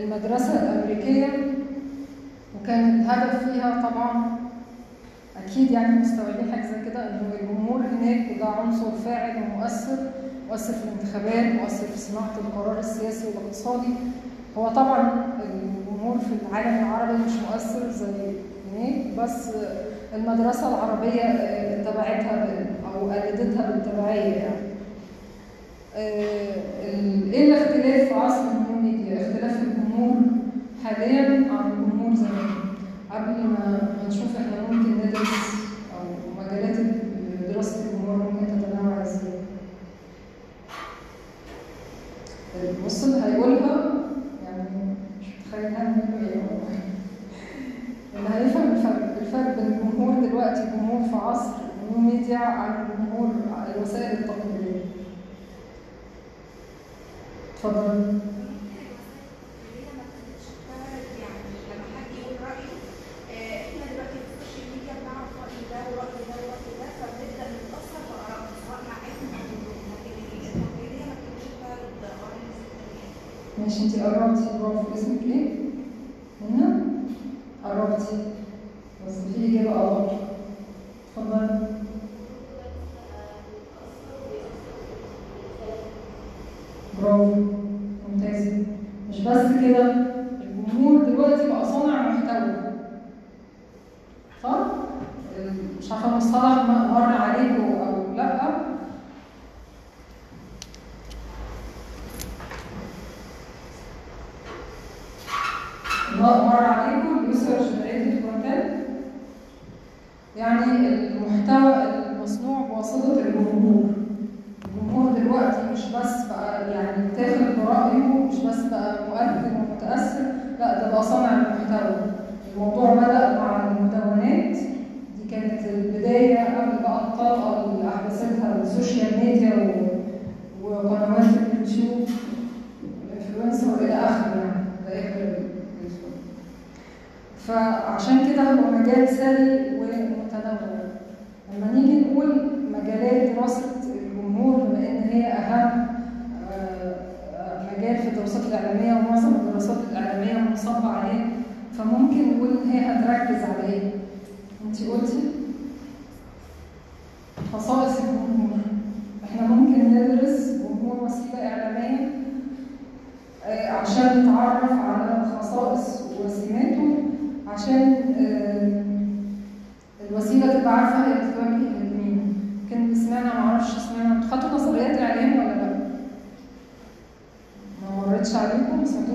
[0.00, 1.26] المدرسة الأمريكية.
[2.62, 4.36] وكان الهدف فيها طبعا
[5.46, 9.96] أكيد يعني مستوعبين حاجة زي كده ان الجمهور هناك ده عنصر فاعل ومؤثر
[10.48, 13.94] مؤثر في الانتخابات مؤثر في صناعة القرار السياسي والاقتصادي.
[14.58, 18.32] هو طبعا الجمهور في العالم العربي مش مؤثر زي
[18.72, 19.48] هناك بس
[20.14, 24.70] المدرسة العربية آه، تبعتها أو قلدتها بالتبعية يعني.
[25.96, 26.54] آه،
[27.32, 28.42] إيه الاختلاف في عصر
[28.82, 30.16] ميديا؟ اختلاف الجمهور
[30.84, 32.50] حاليا عن الجمهور زمان.
[33.10, 35.54] قبل ما نشوف إحنا ممكن ندرس
[35.94, 36.06] أو
[36.42, 36.76] مجالات
[37.48, 39.30] دراسة الجمهور ممكن تتنوع إزاي.
[42.62, 43.92] النص اللي هيقولها
[44.44, 44.62] يعني
[45.20, 46.80] مش متخيل هنعمل إيه والله.
[48.16, 48.82] اللي هيفهم
[49.30, 53.30] الفرق بين الجمهور دلوقتي الجمهور في عصر النيو ميديا عن الجمهور
[53.76, 54.80] الوسائل التقليدية.
[57.54, 58.19] اتفضل.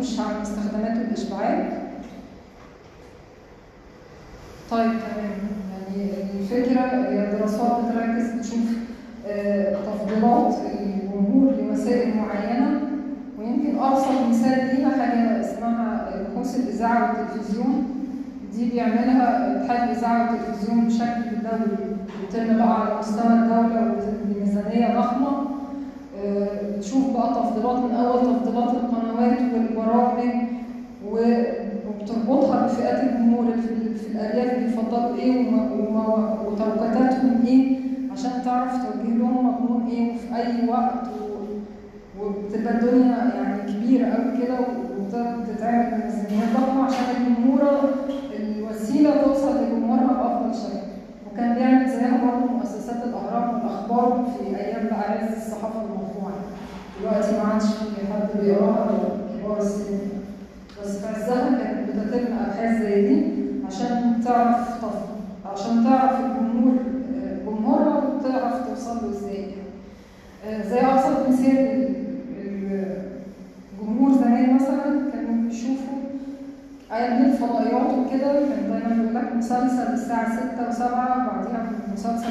[0.06, 1.74] عليكم ما سمعتوش عن استخدامات الاشباعات
[4.72, 5.38] طيب تمام.
[5.72, 8.65] يعني الفكرة هي دراسات بتركز تشوف
[9.28, 12.80] آه، تفضيلات الجمهور لوسائل معينة
[13.39, 17.84] ويمكن أبسط مثال ليها حاجة اسمها بحوث الإذاعة والتلفزيون.
[18.54, 25.46] دي بيعملها اتحاد الإذاعة والتلفزيون بشكل دولي بيتم بقى على مستوى الدولة وبميزانية ضخمة.
[26.26, 28.70] آه، تشوف بقى تفضيلات من أول تفضيلات
[29.15, 30.34] القنوات والبرامج
[31.12, 35.51] وبتربطها بفئات الجمهور في الأرياف بيفضلوا إيه
[36.47, 37.80] وتوقيتاتهم إيه
[38.12, 41.04] عشان تعرف توجه لهم مضمون إيه وفي أي وقت
[42.21, 47.62] وبتبقى الدنيا يعني كبيرة قوي كده وبتتعمل بميزانيات ضخمه عشان الجمهور
[48.39, 50.77] الوسيلة توصل لجمهورها بافضل شكل.
[51.33, 56.04] وكان بيعمل زيها برضه مؤسسات الأهرام والأخبار في أيام بقى الصحافة المطبوعه
[57.00, 58.87] دلوقتي ما عادش في حد بيقراها
[59.43, 60.00] كبار السن
[60.83, 63.25] بس في عزها كانت بتتم ابحاث زي دي
[63.67, 64.85] عشان تعرف
[65.54, 66.75] عشان تعرف الجمهور
[67.46, 69.35] جمهورها وتعرف توصل له إزاي
[70.46, 70.63] يعني.
[70.69, 71.96] زي أبسط مثال ال-
[72.41, 73.02] ال-
[73.81, 75.98] الجمهور زمان مثلا كانوا بيشوفوا
[76.91, 82.27] أيام الفضائيات وكده كان دايما بيقول لك مسلسل الساعة 6 و7 وبعديها مسلسل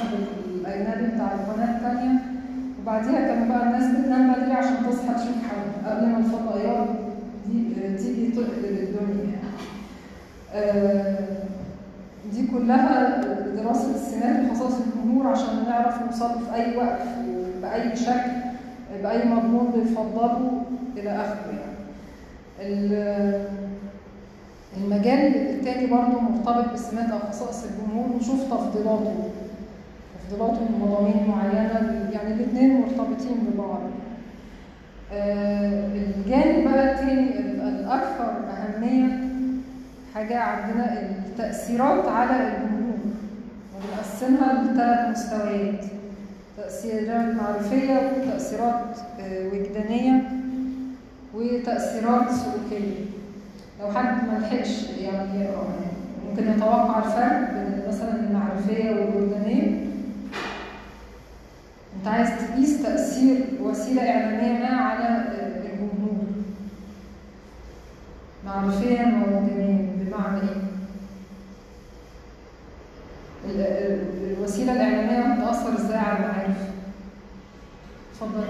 [0.60, 2.18] الأجنبي بتاع القناة الثانية
[2.84, 6.86] وبعديها كانوا بقى الناس بتنام بدري عشان تصحى تشوف حاجة قبل ما الفضائيات
[7.46, 9.38] دي تيجي تقلب الدنيا
[10.54, 11.16] يعني.
[12.32, 13.20] دي كلها
[13.56, 17.02] دراسة السمات وخصائص الجمهور عشان نعرف نوصل في أي وقت
[17.62, 18.30] بأي شكل
[19.02, 20.62] بأي مضمون بيفضله
[20.96, 21.74] إلى آخره يعني.
[22.60, 23.44] ال-
[24.76, 29.14] المجال التاني برضه مرتبط بالسمات أو خصائص الجمهور نشوف تفضيلاته
[30.30, 33.80] تفضيلاته من مضامين معينة يعني الاتنين مرتبطين ببعض.
[35.12, 39.18] آه، الجانب بقى التاني ال- الأكثر أهمية
[40.14, 42.98] حاجة عندنا التأثيرات على الجمهور
[43.76, 45.84] وبنقسمها لثلاث مستويات.
[46.56, 50.22] تأثيرات معرفية وتأثيرات آه، وجدانية
[51.34, 52.94] وتأثيرات سلوكية.
[53.80, 55.48] لو حد ما لحقش يعني
[56.30, 59.83] ممكن يتوقع الفرق بين مثلا المعرفية والوجدانية.
[62.04, 66.24] انت عايز تقيس تأثير وسيلة إعلامية ما على آه، الجمهور
[68.46, 70.56] معرفيا ووجدانيا بمعنى إيه؟
[73.44, 76.56] ال- ال- الوسيلة الإعلامية بتأثر إزاي على المعارف؟
[78.12, 78.44] اتفضل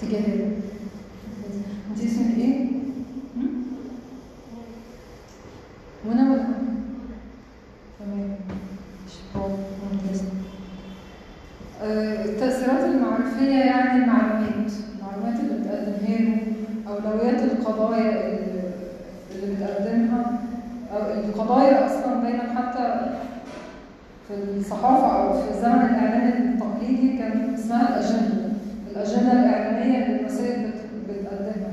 [0.00, 0.46] تجاه
[1.90, 2.66] انت اسمك إيه؟
[3.36, 3.64] هم؟
[6.06, 6.44] منى ولا
[7.98, 8.36] تمام
[9.34, 9.56] برافو
[9.92, 10.22] ممتاز
[11.82, 16.42] آه، التأثيرات المعرفية يعني المعلومات المعلومات اللي بتقدمها له
[16.88, 18.60] أولويات القضايا اللي
[19.34, 20.38] اللي بتقدمها
[20.92, 23.10] أو القضايا أصلا دايما حتى
[24.28, 28.50] في الصحافة أو في زمن الإعلام التقليدي كان اسمها الأجندة
[28.90, 31.70] الأجندة الإعلامية اللي الوسائل بت- بتقدمها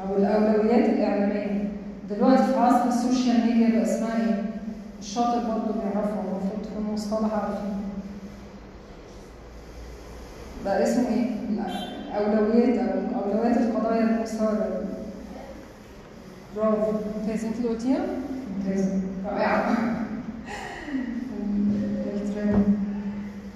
[0.00, 1.68] أو الأولويات الإعلامية
[2.10, 4.44] دلوقتي في عصر السوشيال ميديا بقى اسمها إيه؟
[5.00, 7.78] الشاطر برضه بيعرفها المفروض تكون مصطلح عارفين
[10.68, 11.26] بقى اسمه إيه؟
[12.18, 14.84] الأولويات أو أولويات القضايا المثارة
[16.56, 18.00] برافو ممتاز انت اللي قلتيها؟
[18.58, 18.88] ممتاز
[22.14, 22.64] الترند.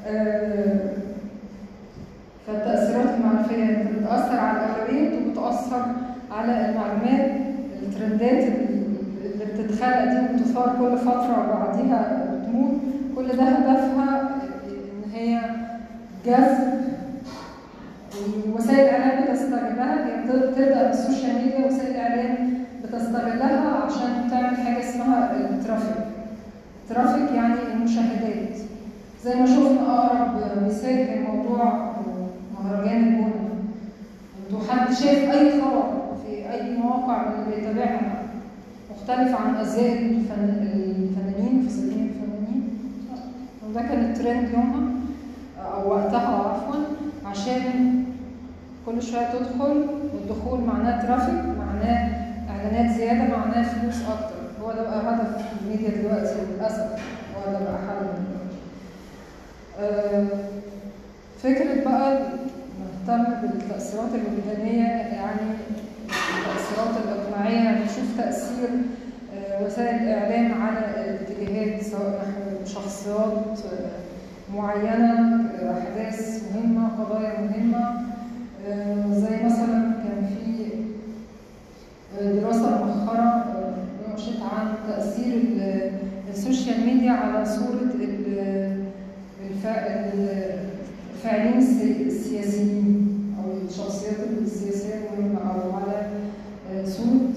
[0.06, 0.90] آه،
[2.46, 5.84] فالتأثيرات المعرفية بتأثر على الأولويات وبتأثر
[6.30, 7.30] على المعلومات
[7.82, 8.44] ال trendات
[9.24, 12.72] اللي بتتخلق دي وبتثار كل فترة وبعديها بتموت
[13.16, 14.30] كل ده هدفها
[14.68, 15.40] إن هي
[16.26, 16.91] جذب
[18.16, 22.54] ووسائل الإعلام بتستغلها هي بت- تبدأ بال social media وسائل الإعلام
[22.84, 26.04] بتستغلها عشان تعمل حاجة اسمها ال traffic.
[26.88, 28.56] traffic يعني المشاهدات.
[29.24, 31.92] زي ما شفنا أقرب مثال كان موضوع
[32.54, 33.32] مهرجان الجونة
[34.50, 35.82] أنتوا حد شايف أي خبر
[36.26, 38.22] في أي مواقع من اللي بيتابعها؟
[38.90, 40.22] مختلف عن الفن...
[40.40, 42.68] الفنانين سبيل الفنانين؟
[43.70, 44.82] وده كان الترند يومها
[45.74, 46.80] أو وقتها عفوا
[47.26, 48.01] عشان
[48.86, 52.10] كل شوية تدخل والدخول معناه ترافيك معناه
[52.50, 56.86] إعلانات زيادة معناه فلوس أكتر هو ده بقى هدف الميديا دلوقتي للأسف
[57.36, 58.06] هو ده بقى حل.
[59.80, 60.24] آه،
[61.42, 62.18] فكرة بقى
[62.80, 65.40] نهتم بالتأثيرات الوجدانية يعني
[66.08, 68.68] التأثيرات الإقناعية نشوف تأثير
[69.36, 75.40] آه، وسائل الإعلام على الاتجاهات سواء نحو شخصيات آه، معينة
[75.78, 77.51] أحداث مهمة قضايا مهمة
[78.72, 80.64] آه، زي مثلا كان في
[82.20, 83.74] آه، دراسة مؤخرة آه،
[84.14, 85.90] نشرت عن تأثير ال-
[86.30, 88.84] ال social media على صورة ال-
[89.50, 90.58] الفا- ال-
[91.14, 93.08] الفاعلين السي- السياسيين
[93.38, 96.06] أو الشخصيات السياسية المهمة أو على
[96.72, 97.30] آه، صورة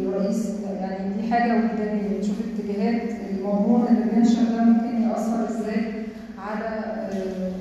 [0.00, 5.92] الرئيس يعني دي حاجة وجدانية نشوف اتجاهات المضمون اللي بينشر ده ممكن يأثر إزاي
[6.38, 6.64] على
[7.12, 7.52] آه،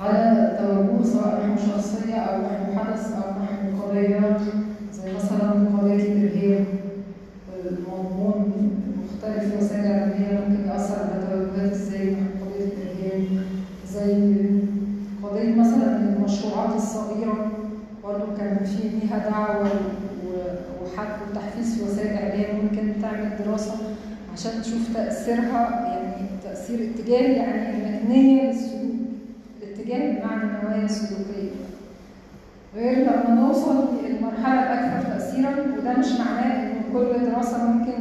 [0.00, 4.36] على توجه سواء نحو شخصية أو نحو حدث أو نحو قضية
[4.94, 6.64] زي مثلا قضية الإرهاب
[7.66, 8.70] المضمون
[9.04, 13.44] مختلف وسائل إعلامية ممكن يأثر على توجهات إزاي نحو قضية الإرهاب
[13.92, 14.34] زي
[15.22, 17.50] قضية مثلا المشروعات الصغيرة
[18.04, 19.64] برضه كان في ليها دعوة
[20.26, 23.72] و- وحث وتحفيز في وسائل الإعلام ممكن تعمل دراسة
[24.94, 28.90] تأثيرها يعني تأثير اتجاه يعني النية للسلوك
[29.62, 31.50] الاتجاه بمعنى النوايا السلوكية.
[32.76, 37.92] غير لما نوصل للمرحلة الأكثر تأثيرا وده مش معناه إن كل دراسة ممكن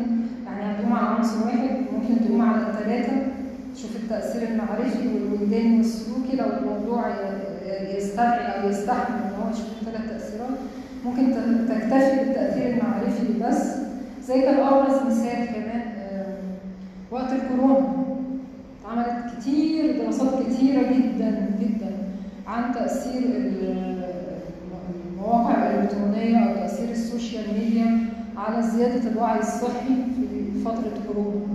[0.46, 3.14] يعني هتقوم على عنصر واحد ممكن تقوم على الثلاثة
[3.76, 7.06] تشوف التأثير المعرفي والوجداني والسلوكي لو الموضوع
[7.98, 10.58] يستدعي أو يستحمل إن هو يشوف الثلاث تأثيرات
[11.06, 11.32] ممكن
[11.70, 13.76] تكتفي بالتأثير المعرفي بس.
[14.28, 15.69] زي كان أبرز مثال كمان آه،
[17.12, 17.94] وقت الكورونا.
[18.82, 21.92] اتعملت كتير دراسات كتيرة جدا جدا
[22.48, 24.10] عن تأثير ال-
[25.14, 28.00] المواقع الإلكترونية أو تأثير ال social media
[28.38, 31.46] على زيادة الوعي الصحي في فترة كورونا.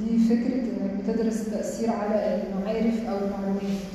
[0.00, 3.92] دي فكرة إنك بتدرس التأثير على المعارف أو المعلومات.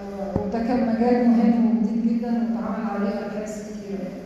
[0.00, 3.98] آه، وده كان مجال مهم وجديد جدا واتعمل عليه أبحاث كتيرة.
[4.00, 4.25] آه،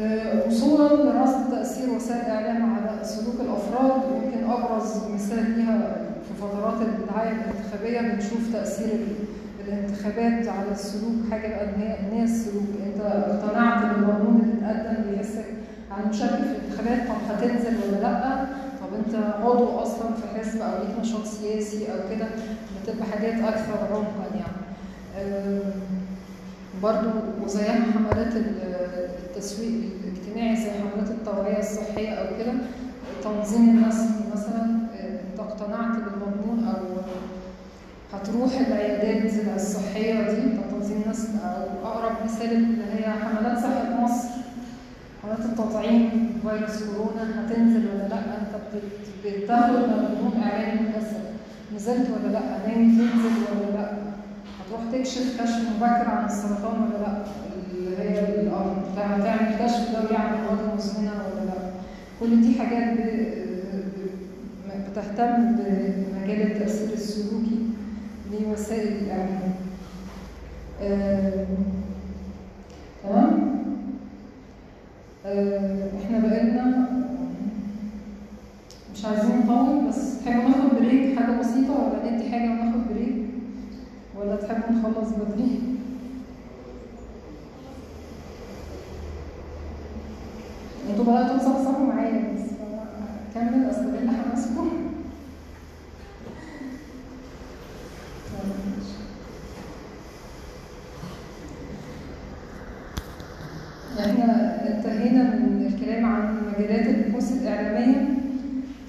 [0.00, 5.96] وصولا لدراسة تأثير وسائل الإعلام على سلوك الأفراد ويمكن أبرز مثال ليها
[6.28, 9.26] في فترات الدعاية الانتخابية بنشوف تأثير ال-
[9.68, 12.62] الانتخابات على السلوك حاجة بقى إن هي السلوك.
[12.86, 15.44] أنت اقتنعت بالقانون اللي اتقدم بيحسك
[15.90, 18.44] على المشاركة في الانتخابات طب هتنزل ولا لأ؟
[18.80, 22.26] طب أنت عضو أصلا في حزب أو ليك نشاط سياسي أو كده
[22.82, 24.56] بتبقى حاجات أكثر عمقا يعني.
[25.18, 25.60] أم،
[26.82, 27.08] برضو
[27.44, 28.56] وزيها حملات ال-
[29.26, 29.70] التسويق
[30.04, 32.52] الاجتماعي زي حملات التوعية الصحية أو كده
[33.24, 34.62] تنظيم النسل مثلا
[35.00, 36.76] آه، انت اقتنعت بالمضمون أو
[38.12, 44.28] هتروح العيادات الصحية دي تنظيم النسل أو أقرب مثال اللي هي حملات صحة مصر.
[45.22, 48.20] حملات التطعيم فيروس كورونا هتنزل ولا لأ؟
[48.74, 51.20] بت- بتاخد مضمون إعلاني مكثف
[51.74, 54.05] نزلت ولا لأ؟ ناوي تنزل ولا لأ؟
[54.66, 57.24] هتروح تكشف كشف مبكر عن السرطان ولا لا؟
[57.74, 61.70] اللي هي ال- آه، تعمل كشف دوري عن امراض مزمنه ولا لا؟
[62.20, 62.98] كل دي حاجات
[64.90, 67.58] بتهتم بمجال التأثير السلوكي
[68.32, 69.54] لوسائل الاعلام
[73.02, 73.56] تمام؟
[76.04, 76.86] إحنا بقالنا
[78.94, 83.25] مش عايزين نطول بس تحبوا ناخد break؟ حاجة بسيطة ولا ندي حاجة وناخد break؟
[84.18, 85.60] ولا تحبوا نخلص بدري؟
[90.90, 94.70] أنتوا بدأتوا تصحصحوا معايا بس أنا اكمل استغل حماسكم؟
[104.00, 108.08] إحنا انتهينا من الكلام عن مجالات البحوث الإعلامية.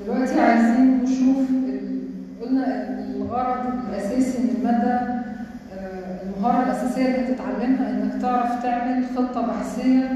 [0.05, 1.97] دلوقتي عايزين نشوف ال-
[2.41, 4.93] قلنا الغرض الأساسي من المادة
[5.73, 10.09] آه، المهارة الأساسية اللي هتتعلمها إنك تعرف تعمل خطة بحثية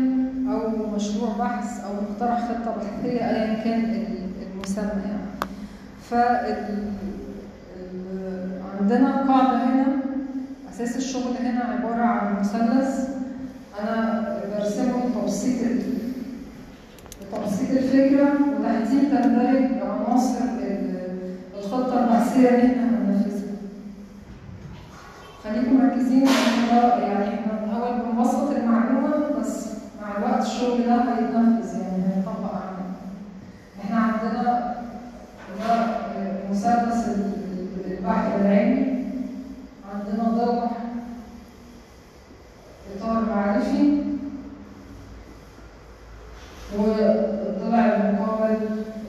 [0.52, 5.32] أو مشروع بحث أو مقترح خطة بحثية أيا كان ال- المسمى يعني.
[6.14, 6.92] ال-
[8.82, 9.86] عندنا قاعدة هنا
[10.74, 13.10] أساس الشغل هنا عبارة عن مثلث
[13.84, 14.28] أنا
[14.58, 15.82] برسمه لتبسيط ال-
[17.22, 18.30] لتبسيط الفكرة
[18.60, 22.91] وتحديد تندرج عناصر ال- الخطة البحثية اللي إحنا.
[25.52, 29.68] خليكم مركزين إن ده يعني إحنا الأول بنبسط المعلومة بس
[30.02, 32.92] مع الوقت الشغل ده هيتنفذ يعني هيطبق عملي.
[33.84, 34.76] إحنا عندنا
[35.60, 35.86] ده
[36.52, 39.06] مثلث ال- البحث العلمي
[39.94, 40.72] عندنا ضلع
[42.98, 44.02] إطار معرفي
[46.78, 48.58] والضلع المقابل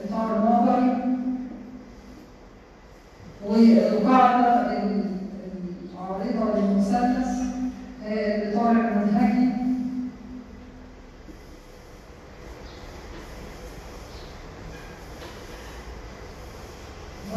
[0.09, 0.97] إطار نظري
[3.47, 5.13] والقاعدة ال-
[5.93, 7.27] العارضة للمثلث
[8.03, 9.53] هي الإطار المنهجي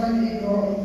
[0.00, 0.76] والإجرائي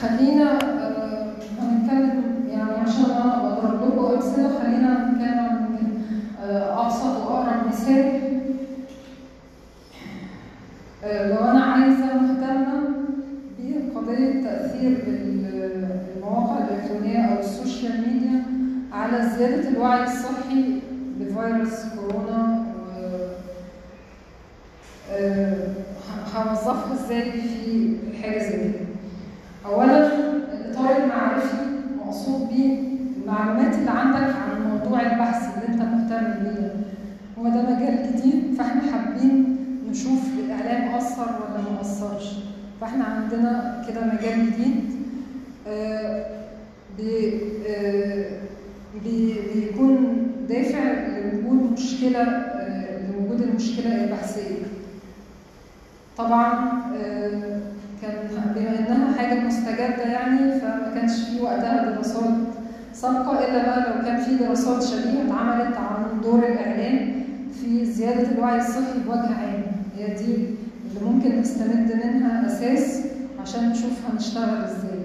[0.00, 5.92] خلينا آه، هنتكلم يعني عشان أنا بضرب لكم امثله خلينا نتكلم عن يمكن،
[6.42, 8.20] آه، ابسط واقرب مثال
[11.04, 12.80] آه، لو أنا عايزه مهتمه
[13.58, 18.42] بقضيه تاثير ال- المواقع الالكترونيه أو ال social media
[18.92, 20.80] على زياده الوعي الصحي
[21.20, 23.30] بفيروس كورونا و-
[25.12, 25.68] آه،
[26.34, 28.86] ه- هوظفها إزاي في حاجة زي كده
[29.66, 30.06] اولا
[30.52, 31.56] الاطار المعرفي
[32.06, 32.78] مقصود بيه
[33.22, 36.72] المعلومات اللي عندك عن موضوع البحث اللي انت مهتم بيه ده.
[37.38, 39.56] هو ده مجال جديد فاحنا حابين
[39.90, 42.32] نشوف الاعلام اثر ولا ما اثرش
[42.80, 44.84] فاحنا عندنا كده مجال جديد
[45.68, 46.26] آه،
[46.98, 48.30] بي- آه،
[49.04, 54.62] بي- بيكون دافع لوجود مشكله آه، لوجود المشكلة البحثيه
[56.24, 56.52] طبعا
[57.04, 57.60] آه،
[58.02, 58.12] كان
[58.56, 62.24] بما إنها حاجة مستجدة يعني فما كانش في وقتها دراسات
[62.94, 67.12] سابقة إلا بقى لو كان في دراسات شبيهه اتعملت عن دور الإعلام
[67.60, 69.62] في زيادة الوعي الصحي بوجه عام.
[69.96, 73.00] هي دي اللي ممكن نستمد منها أساس
[73.42, 75.00] عشان نشوف هنشتغل إزاي.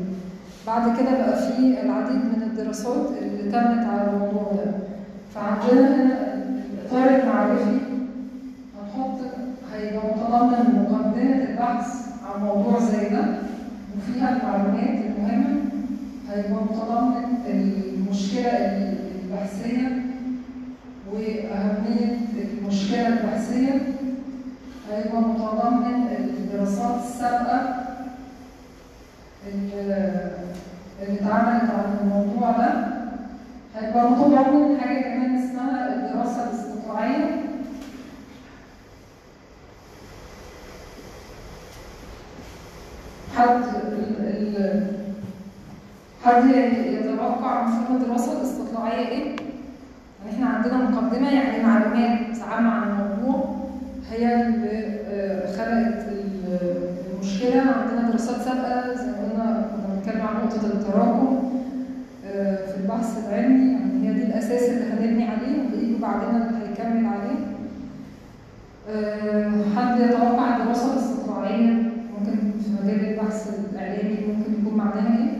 [0.67, 4.71] بعد كده بقى في العديد من الدراسات اللي تمت على الموضوع ده.
[5.35, 5.95] فعندنا
[6.73, 7.77] الاطار المعرفي
[8.77, 9.19] هنحط
[9.75, 13.25] هيبقى متضمن مقدمة البحث عن موضوع زي ده
[13.97, 15.61] وفيها المعلومات المهمة
[16.29, 18.51] هيبقى متضمن المشكلة
[19.23, 19.87] البحثية
[21.13, 22.17] وأهمية
[22.61, 23.71] المشكلة البحثية
[24.91, 27.75] هيبقى متضمن الدراسات السابقة
[29.47, 32.87] اللي اتعملت عن الموضوع ده
[33.75, 37.44] هيبقى متضمن حاجة كمان اسمها الدراسة الاستطلاعية.
[43.35, 43.63] حد
[46.25, 46.45] حد
[46.85, 53.55] يتوقع مفهوم الدراسة الاستطلاعية إيه؟ يعني إحنا عندنا مقدمة يعني معلومات عامة عن الموضوع.
[54.11, 57.61] هي اللي آه، خلقت ال- المشكلة.
[57.61, 61.51] عندنا دراسات سابقة زي ما قلنا كنا بنتكلم عن نقطة التراكم
[62.27, 63.71] آه، في البحث العلمي.
[63.71, 67.45] يعني هي دي الأساس اللي هنبني عليه واللي بعدين اللي هيكمل عليه.
[68.89, 71.71] آه، حد يتوقع الدراسة الاستطلاعية
[72.19, 75.31] ممكن في مجال البحث الإعلامي ممكن يكون معناها إيه؟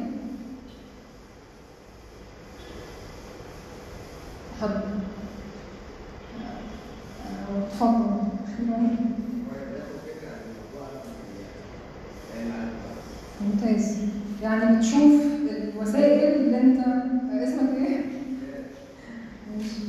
[4.61, 4.81] حد آه،
[7.67, 8.05] اتفضل
[13.41, 13.97] ممتاز
[14.75, 15.21] يعني بتشوف
[15.75, 17.97] الوسائل اللي انت آه، اسمك إيه؟
[19.57, 19.81] ماشي.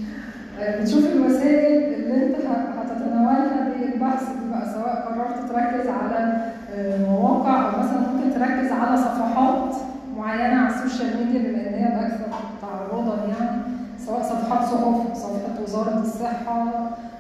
[0.60, 6.36] آه، بتشوف الوسائل اللي انت ه- هتتناولها للبحث دي بقى سواء قررت تركز على
[6.74, 9.74] آه، مواقع أو مثلا ممكن تركز على صفحات
[10.16, 12.26] معينه على السوشيال ميديا بما ان هي الاكثر
[12.62, 13.60] تعرضا يعني
[14.06, 16.66] سواء صفحات صحف صفحه وزاره الصحه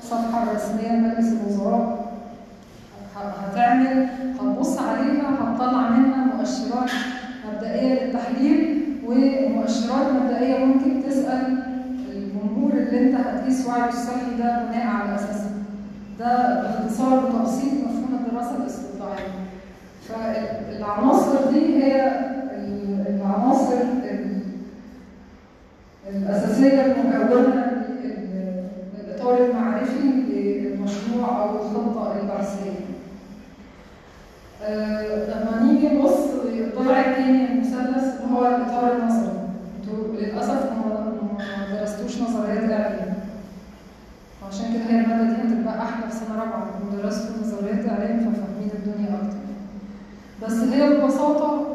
[0.02, 2.06] الصفحه الرسميه لمجلس الوزراء
[3.16, 4.06] ه- هتعمل
[4.40, 6.90] هتبص عليها هتطلع منها مؤشرات
[7.52, 11.62] مبدئيه للتحليل ومؤشرات مبدئيه ممكن تسال
[12.12, 15.50] الجمهور اللي انت هتقيس وعيه الصحي ده بناء على اساسها
[16.18, 19.32] ده باختصار وتبسيط مفهوم الدراسه الاستطلاعيه
[20.08, 22.08] فالعناصر دي هي
[22.54, 23.72] ال- العناصر
[24.04, 24.36] ال-
[26.08, 27.64] الاساسيه المكونه
[28.04, 28.66] لل-
[28.98, 32.70] للاطار المعرفي للمشروع أو الخطه البحثيه
[34.64, 39.32] آه، لما نيجي نبص للضلع الثاني المثلث اللي هو الاطار النظري
[39.82, 41.12] أنتوا للاسف ما
[41.48, 43.14] ما درستوش نظريات الاعلام
[44.48, 48.70] عشان كده هي الماده دي هتبقى أحلى في سنه رابعه لو درستوا نظريات الاعلام ففاهمين
[48.74, 49.36] الدنيا أكتر
[50.46, 51.66] بس هي ببساطه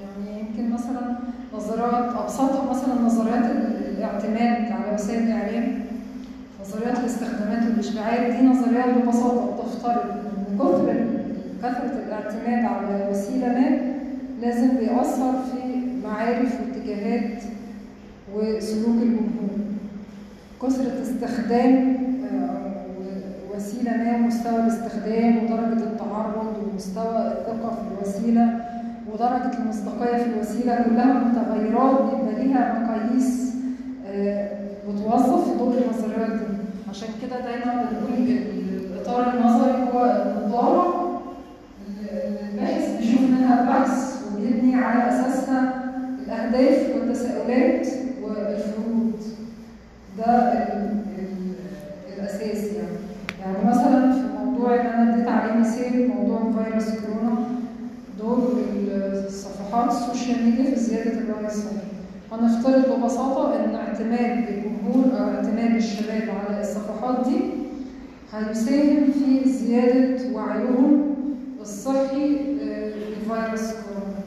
[0.00, 1.16] يعني يمكن مثلا
[1.54, 5.84] نظريات ابسطها مثلا نظريات ال- الاعتماد على وسائل الاعلام
[6.60, 10.98] نظريات الاستخدامات والاشباعات دي نظريات ببساطه بتفترض ان كثر
[11.62, 13.78] كثره الاعتماد على وسيلة ما
[14.42, 15.58] لازم بيأثر في
[16.04, 17.42] معارف واتجاهات
[18.34, 19.54] وسلوك الجمهور.
[20.62, 21.96] كثرة استخدام
[22.32, 22.72] آه،
[23.56, 28.60] وسيلة ما ومستوى الاستخدام ودرجة التعرض ومستوى الثقة في الوسيلة
[29.12, 33.52] ودرجة المصداقية في الوسيلة كلها متغيرات بيبقى ليها مقاييس
[34.08, 34.48] آه،
[34.88, 36.44] بتوظف في ضوء النظريات دي
[36.90, 41.03] عشان كده دايما بنقول ال- الإطار النظري هو النظارة
[42.54, 45.84] الباحث بيشوف منها البحث وبيبني على أساسها
[46.26, 47.86] الأهداف والتساؤلات
[48.22, 49.12] والفروض.
[50.18, 52.96] ده ال- ال- الأساس يعني.
[53.40, 57.36] يعني مثلا في موضوع اللي أنا اديت عليه مثال موضوع فيروس كورونا
[58.18, 58.58] دور
[59.26, 61.76] الصفحات ال social media في زيادة الوعي الصحي.
[62.32, 67.40] هنفترض ببساطة إن اعتماد الجمهور أو اعتماد الشباب على الصفحات دي
[68.32, 71.13] هيساهم في زيادة وعيهم
[71.64, 74.20] الصحي آه، بفيروس كورونا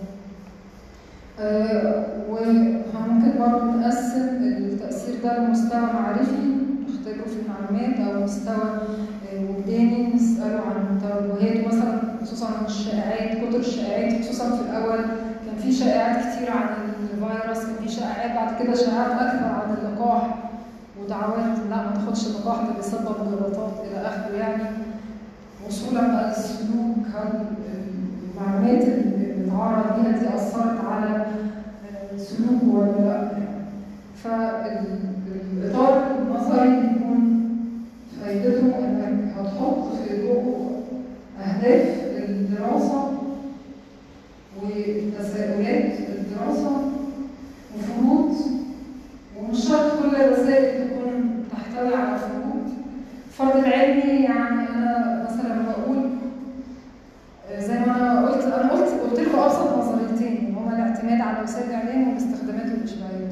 [1.39, 6.41] آه، وممكن برضه نقسم التأثير ده لمستوى معرفي
[6.87, 8.69] نختبره في المعلومات أو مستوى
[9.33, 14.99] آه، وجداني نسأله عن توجهاته مثلا خصوصا عن الشائعات كتر الشائعات خصوصا في الأول.
[15.45, 16.67] كان في شائعات كتير عن
[17.03, 20.35] الفيروس كان في شائعات بعد كده شائعات أكثر عن اللقاح
[21.03, 24.63] ودعوات لا ما تاخدش اللقاح ده بيسبب جلطات إلى آخره يعني.
[25.67, 27.45] وصولا بقى للسلوك هل
[28.35, 31.25] المعلومات اللي بنتعرض ليها دي أثرت على
[32.17, 33.29] سلوكه ولا لا
[34.23, 37.21] فالإطار النظري بيكون
[38.21, 40.83] فايدته إنك هتحط في ضوء
[41.39, 41.87] أهداف
[42.29, 43.11] الدراسة
[44.63, 46.71] وتساؤلات الدراسة
[47.75, 48.35] وفروض
[49.39, 52.67] ومش شرط كل الرسائل تكون تحتوي على فروض
[53.27, 54.66] الفرض العلمي يعني
[55.29, 56.09] مثلا بقول
[57.59, 62.07] زي ما أنا قلت أنا قلت قلت لكم أبسط نظريتين هما الاعتماد على وسائل الإعلام
[62.07, 63.31] والاستخدامات والاشباعيات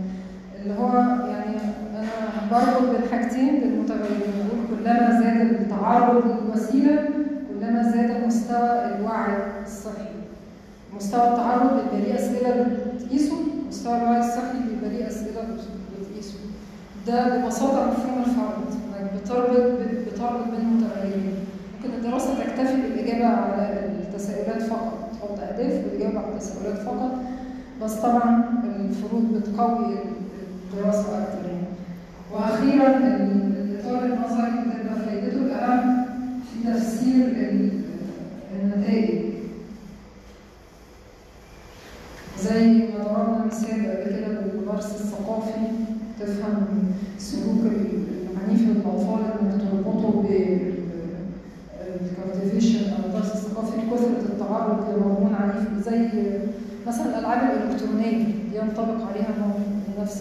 [0.61, 0.97] اللي هو
[1.29, 1.55] يعني
[1.99, 2.07] أنا
[2.51, 7.09] بربط بين حاجتين بالمتغيرين بقول كلما زاد التعرض للوسيله
[7.49, 10.09] كلما زاد مستوى الوعي الصحي.
[10.95, 13.35] مستوى التعرض بيبقى ليه أسئلة بتقيسه
[13.67, 15.41] مستوى الوعي الصحي بيبقى ليه أسئلة
[15.99, 16.37] بتقيسه.
[17.07, 19.79] ده ببساطة مفهوم الفرد إنك بتربط
[20.15, 21.33] بتعرض بين متغيرين
[21.77, 27.11] ممكن الدراسة تكتفي بالإجابة على التساؤلات فقط تحط أهداف والإجابة على التساؤلات فقط.
[27.83, 29.95] بس طبعا الفروض بتقوي
[30.73, 31.67] الدراسة أكثر يعني.
[32.33, 36.05] وأخيرا الإطار النظري بتبقى فائدته الأهم
[36.43, 37.25] في تفسير
[38.61, 39.25] النتائج.
[42.39, 45.51] زي ما ضربنا مثال قبل كده بالمارس الثقافي
[46.19, 46.67] تفهم
[47.17, 47.71] سلوك
[48.47, 50.11] عنيف للأطفال أنك تربطه
[51.81, 55.99] بالكارتيفيشن أو الدرس الثقافي لكثرة التعرض لمضمون عنيف زي
[56.87, 60.17] مثلا الألعاب الإلكترونية ينطبق عليها نوع من نفس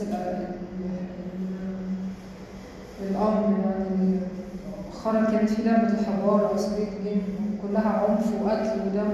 [3.11, 4.19] الأمر يعني
[4.87, 7.23] مؤخرا كانت في لعبة الحضارة سبيك جيم
[7.63, 9.13] كلها عنف وقتل ودم.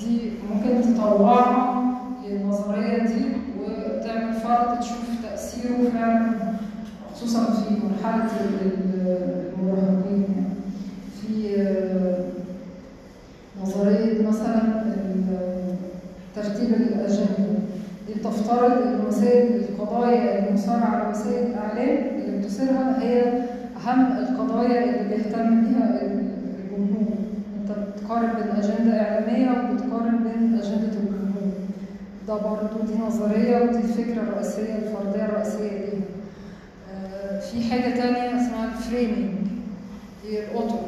[0.00, 0.14] دي
[0.50, 1.84] ممكن تطورها
[2.30, 3.22] النظرية دي
[3.60, 6.33] وتعمل فرد تشوف تأثيره فعلا.
[7.24, 10.24] خصوصا في مرحلة ال- ال- المراهقين.
[10.36, 10.54] يعني.
[11.20, 12.24] في آه،
[13.62, 14.84] نظرية مثلا
[16.36, 17.54] ترتيب الاجنده
[18.06, 23.22] دي بتفترض إن وسائل القضايا المثاره على وسائل الإعلام اللي بتثيرها هي
[23.86, 27.08] أهم القضايا اللي بيهتم بيها الجمهور.
[27.60, 31.52] أنت بتقارن بين أجندة إعلامية وبتقارن بين أجندة الجمهور.
[32.28, 35.94] ده برضه دي نظرية ودي الفكرة الرئيسيه الفردية الرئيسية ليها.
[35.94, 36.03] آه،
[37.52, 39.34] في حاجة تانية اسمها الفريمينج
[40.24, 40.78] هي الاطر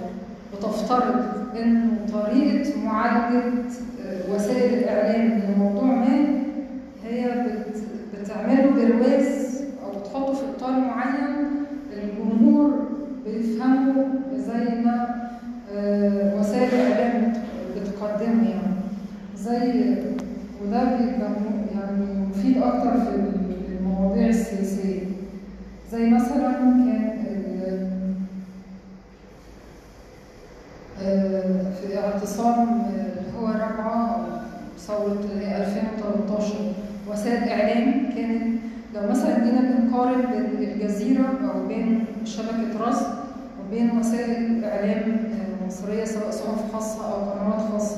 [0.54, 1.24] بتفترض
[1.62, 3.42] إن طريقة معالجة
[4.06, 6.28] آه، وسائل الإعلام لموضوع ما
[7.04, 7.82] هي بت-
[8.20, 11.46] بتعمله برواز أو بتحطه في إطار معين
[11.92, 12.70] الجمهور
[13.26, 15.06] بيفهمه زي ما
[15.74, 18.76] آه، وسائل الإعلام بت- بتقدمه يعني.
[19.38, 19.94] زي
[20.62, 21.30] وده بيبقى
[21.74, 23.10] يعني مفيد أكتر في
[23.80, 25.00] المواضيع السياسية.
[25.92, 27.16] زي مثلا كان
[31.80, 32.86] في اعتصام
[34.86, 36.54] ثوره اللي هي 2013
[37.10, 38.58] وسائل اعلام كانت
[38.94, 41.24] لو مثلا جينا بنقارن بين الجزيره
[41.54, 43.06] أو بين شبكه رصد
[43.60, 47.96] وبين وسائل اعلام آه، مصريه سواء صحف خاصه أو قنوات خاصه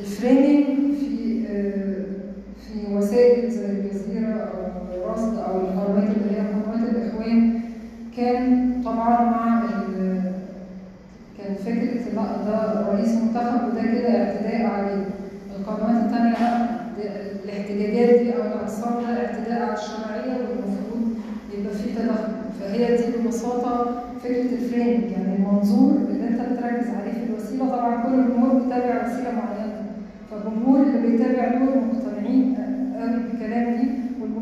[0.00, 1.42] الفريمينج في
[2.66, 4.67] في وسائل زي الجزيره أو
[5.12, 7.60] رصد أو القنوات اللي هي قنوات الإخوان
[8.16, 9.62] كان طبعا مع
[11.38, 15.04] كان فكرة لأ ده رئيس منتخب وده كده اعتداء عليه
[15.60, 16.34] القنوات الثانية
[17.44, 21.14] الاحتجاجات دي أو الاعتصام ده اعتداء على الشرعيه والمفروض
[21.58, 22.28] يبقى في تدخل.
[22.60, 28.14] فهي دي ببساطة فكرة الفريمنج يعني المنظور اللي أنت بتركز عليه في الوسيلة طبعا كل
[28.14, 29.82] الجمهور بيتابع وسيلة معينة.
[30.30, 32.56] فالجمهور اللي بيتابع دول مقتنعين
[33.00, 33.88] قوي بالكلام دي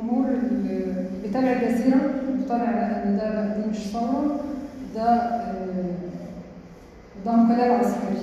[0.07, 0.85] والجمهور اللي
[1.23, 1.97] بيتابع الجزيره
[2.41, 2.71] مقتنع
[3.05, 4.41] ان ده دي مش ثورة.
[4.95, 5.95] ده آه،
[7.25, 8.23] ده انقلاب عسكري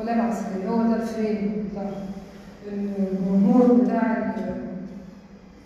[0.00, 0.68] انقلاب عسكري.
[0.68, 1.82] هو ده ال frame بتاع
[2.72, 4.66] الجمهور بتاع ال-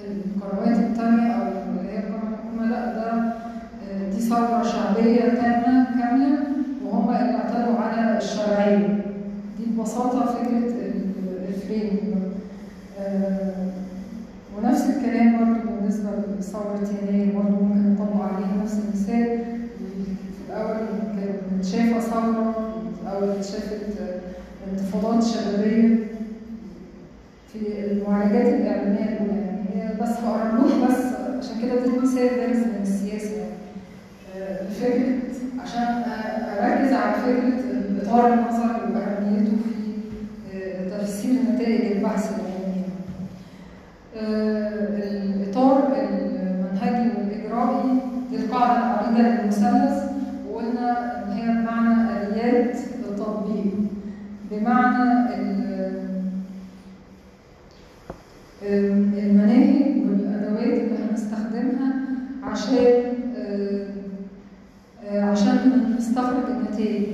[0.00, 2.66] القنوات التانية أو اللي هي الحكومة.
[2.66, 6.38] لا ده آه، دي ثورة شعبية تامة كاملة
[6.86, 8.98] وهم اللي اعتدوا على الشرعية
[9.58, 12.20] دي ببساطة فكرة ال- ال frame.
[13.00, 13.70] آه،
[14.62, 19.38] ونفس الكلام برضه بالنسبة لثورة يناير برضه ممكن نطبق عليها نفس المثال.
[20.36, 20.76] في الأول
[21.16, 22.54] كانت شايفة ثورة
[23.06, 24.20] اتشافت آه،
[24.72, 25.96] انتفاضات شبابية
[27.52, 27.58] في
[27.92, 29.40] المعالجات الإعلامية الأولى.
[29.76, 31.04] يعني بس هقرب لكم بس
[31.38, 33.30] عشان كده اديت مثال بارز من السياسة.
[33.36, 35.12] يعني فكرة
[35.62, 36.02] عشان
[36.60, 37.60] أركز على فكرة
[38.02, 39.52] إطار النظر وأهميته
[40.50, 42.84] في آه، تفسير نتائج البحث العلمي
[44.16, 47.98] آه، الإطار المنهجي والإجرائي
[48.30, 48.36] دي
[49.20, 50.10] العريضة للمثلث
[50.50, 53.74] وقلنا إن هي بمعنى آليات التطبيق
[54.50, 56.00] بمعنى ال-
[59.18, 61.92] المناهج والأدوات اللي هنستخدمها
[62.42, 63.02] عشان
[63.36, 67.06] آه، عشان نستخرج النتائج.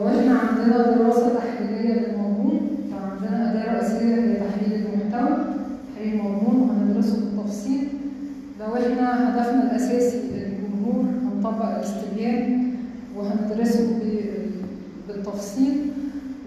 [0.00, 2.60] لو إحنا عندنا دراسة تحليلية للمضمون
[2.90, 5.36] فعندنا أداة رئيسية هي تحليل المحتوى
[5.94, 7.88] تحليل المضمون وهندرسه بالتفصيل.
[8.60, 10.18] لو إحنا هدفنا الأساسي
[10.86, 12.72] الجمهور هنطبق الاستبيان
[13.16, 13.98] وهندرسه
[15.08, 15.90] بالتفصيل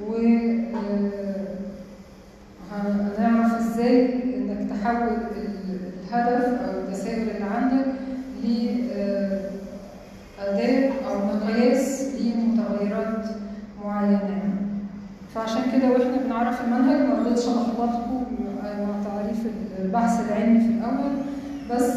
[0.07, 1.47] و آه،
[3.59, 5.79] إزاي إنك تحول ال-
[6.09, 7.85] الهدف أو التساؤل اللي عندك
[10.39, 13.25] لأداة أو مقياس لمتغيرات
[13.85, 14.41] معينة.
[15.35, 18.23] فعشان كده وإحنا بنعرف المنهج ما رضيتش الخبطكم
[18.63, 19.37] مع تعريف
[19.83, 21.11] البحث العلمي في الأول
[21.71, 21.91] بس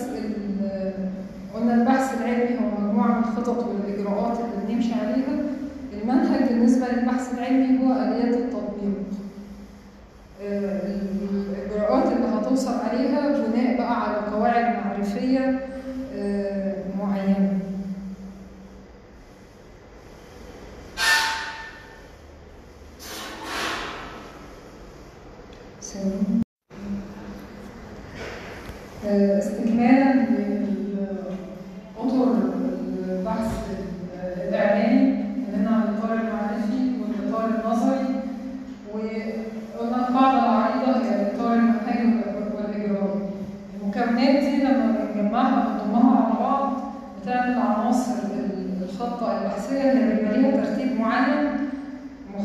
[1.62, 5.42] قلنا البحث العلمي هو مجموعة من الخطط والإجراءات اللي بنمشي عليها.
[6.02, 9.02] المنهج بالنسبة للبحث العلمي هو آليات التطبيق.
[10.42, 15.60] آه، الإجراءات اللي هتوصل عليها بناء بقى على قواعد معرفية
[16.16, 17.58] آه، معينة
[25.82, 26.42] ثانية.
[29.06, 30.12] آه، استكمالا
[31.96, 32.34] لأطر
[33.08, 33.50] البحث
[34.48, 38.14] الإعلامي اتكلمنا عن الإطار المعرفي والإطار النظري
[38.94, 41.22] وقلنا القاعدة العريضة هي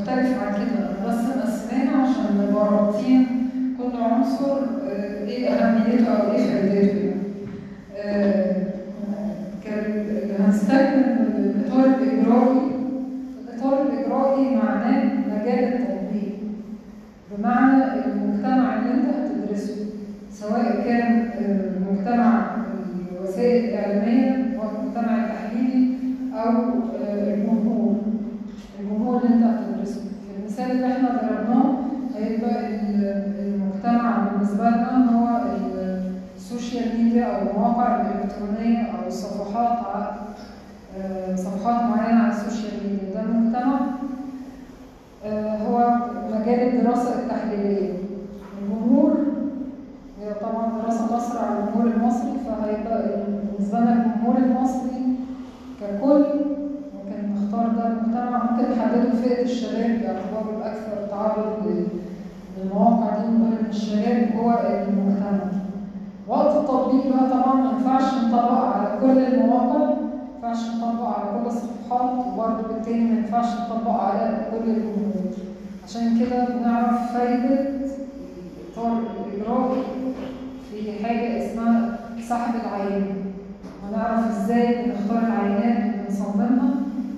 [0.07, 3.27] بتختلف عن كده أنا بس مقسماها عشان نبقى رابطين
[3.77, 4.59] كل عنصر
[5.75, 7.13] فائدته يعني.
[7.97, 8.55] آه،
[9.65, 10.07] كان-
[10.39, 11.03] هنستكمل
[11.55, 12.71] الاطار الاجرائي
[13.43, 16.33] الاطار الاجرائي معناه مجال التطبيق
[17.31, 19.75] بمعنى المجتمع اللي انت هتدرسه
[20.31, 21.29] سواء كان
[21.91, 22.55] مجتمع
[23.11, 25.87] الوسائل الاعلاميه أو المجتمع التحليلي
[26.33, 27.95] أو آه، الجمهور
[28.79, 31.77] الجمهور اللي انت هتدرسه في المثال اللي إحنا ضربناه
[32.15, 35.41] هيبقى ال- المجتمع بالنسبة لنا هو
[36.37, 39.77] ال social media أو المواقع الإلكترونية أو الصفحات
[41.01, 43.13] آه، صفحات معينة على ال social media.
[43.13, 43.79] ده المجتمع
[45.25, 45.95] آه، هو
[46.33, 47.93] مجال الدراسة التحليلية.
[48.61, 49.13] الجمهور
[50.21, 53.09] هي طبعا دراسة خاصه على الجمهور المصري فهيبقى
[53.57, 55.01] بالنسبة لنا الجمهور المصري
[55.81, 56.25] ككل
[56.95, 58.51] ممكن نختار ده المجتمع.
[58.51, 61.87] ممكن نحدده فئة الشباب باعتباره الاكثر تعرض لل-
[62.57, 65.46] للمواقع دي ان الشباب هو المجتمع.
[66.27, 71.47] وقت التطبيق بقى طبعا ما ينفعش نطبق على كل المواقع ما ينفعش نطبق على كل
[71.47, 75.27] الصفحات وبرضه بالتالي ما ينفعش نطبق على كل الجمهور.
[75.83, 78.97] عشان كده بنعرف فايدة الإطار
[79.27, 79.83] الإجرائي
[80.71, 81.99] في حاجة اسمها
[82.29, 83.05] سحب العينة
[83.89, 86.69] هنعرف إزاي بنختار العينات اللي بنصممها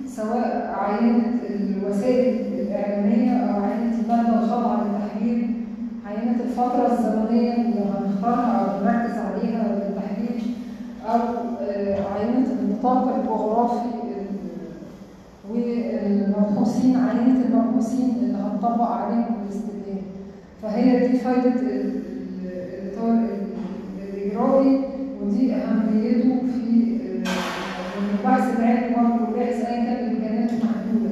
[0.06, 4.80] سواء عينة الوسائل الإعلامية أو عينة المادة الخاضعة
[6.10, 10.54] عينة الفترة الزمنية اللي هنختارها أو نركز عليها للتحليل
[11.06, 11.18] أو
[11.60, 14.30] آه، عينة النطاق الجغرافي ال-
[15.50, 20.02] والمبحوثين عينة المبحوثين اللي هنطبق عليهم الاستبيان
[20.62, 22.02] فهي دي فايدة ال- ال-
[22.82, 24.80] الإطار ال- الإجرائي
[25.22, 26.96] ودي أهميته في
[27.26, 31.10] آه، البحث العلمي برضه الباحث أيا كان إمكانياته محدودة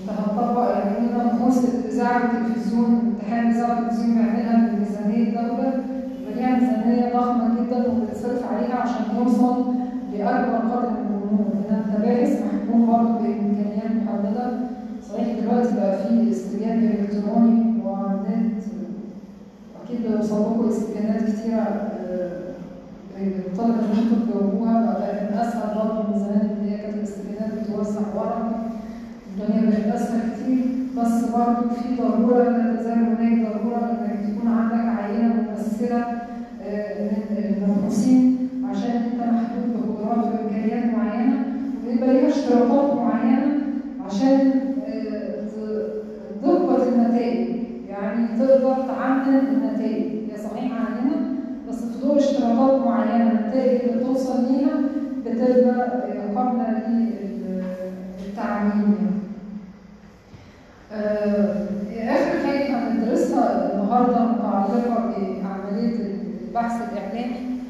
[0.00, 5.72] أنت هتطبق يعني هنا بحوث الاذاعه والتلفزيون امتحان الاذاعه والتلفزيون بيعملها بميزانيه الدولة.
[6.20, 9.64] يبقى ليها ميزانيه ضخمة جدا وبتصرف عليها عشان يوصل
[10.12, 14.50] لاكبر قدر من الجمهور هنا انت باحث محكوم برضه بإمكانيات محددة.
[15.08, 18.62] صحيح دلوقتي بقى في استبيان إلكتروني وعلى النت
[19.84, 22.40] أكيد بيوصل لكم استبيانات كتيرة آه،
[23.20, 28.00] الطلبة اللي أنتوا بتجاوبوها بقى لكن أسهل برضه من زمان اللي هي كانت الاستبيانات بتوزع
[28.16, 28.50] ورقي
[29.36, 30.64] الدنيا بقت أسهل كتير.
[30.98, 36.04] بس برضه في ضرورة لا تزال هناك ضرورة إنك تكون عندك عينة ممثله
[36.62, 41.36] آه، من المبحوثين عشان أنت محدود بقدرات وامكانيات معينة
[41.86, 43.46] ويبقى ليها اشتراطات معينة
[44.06, 44.50] عشان
[44.88, 45.34] آه،
[46.42, 47.54] تضبط النتائج.
[47.88, 50.02] يعني تقدر تعمم النتائج.
[50.30, 51.16] هي صحيح عينه
[51.68, 54.80] بس في ضوء اشتراطات معينة النتائج اللي بتوصل ليها
[55.26, 56.78] بتبقى آه، قابله
[58.26, 59.14] للتعميم يعني.
[60.92, 61.64] آه،
[62.00, 66.14] آخر حاجة هندرسها النهاردة متعلقة بعملية
[66.94, 67.60] البحث الإعلامي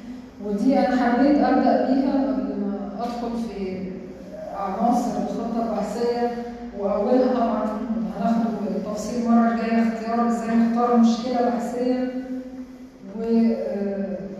[0.45, 3.79] ودي أنا حبيت أبدأ بيها قبل ما أدخل في
[4.57, 6.31] عناصر الخطة البحثية
[6.79, 7.65] وأولها طبعا
[8.21, 12.11] هناخد التفصيل المرة الجاية اختيار إزاي نختار مشكلة بحثية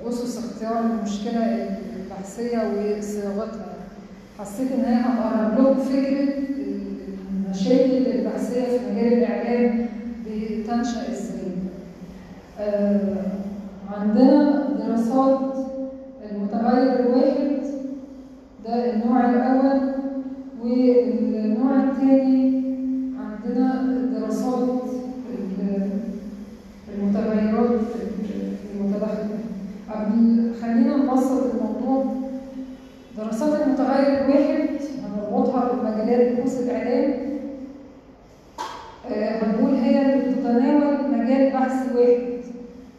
[0.05, 3.75] وأسس اختيار المشكلة البحثية وصياغتها
[4.39, 6.29] حسيت إن هي هتقرب لكم فكرة
[7.47, 9.87] المشاكل البحثية في مجال الإعلام
[10.27, 11.35] بتنشأ إزاي.
[12.61, 13.01] آه،
[14.01, 15.39] عندنا دراسات
[16.31, 17.63] المتغير الواحد
[18.65, 19.81] ده النوع الأول
[20.63, 22.63] والنوع الثاني
[23.19, 23.83] عندنا
[24.19, 24.69] دراسات
[25.31, 25.91] ال-
[26.95, 27.81] المتغيرات
[28.75, 29.39] المتداخلة.
[30.63, 32.05] خلينا نبسط الموضوع
[33.19, 34.69] دراسات المتغير الواحد
[35.05, 37.15] هنربطها بمجالات بحوث الإعلام
[39.11, 42.23] آه، هنقول هي اللي بتتناول مجال بحث واحد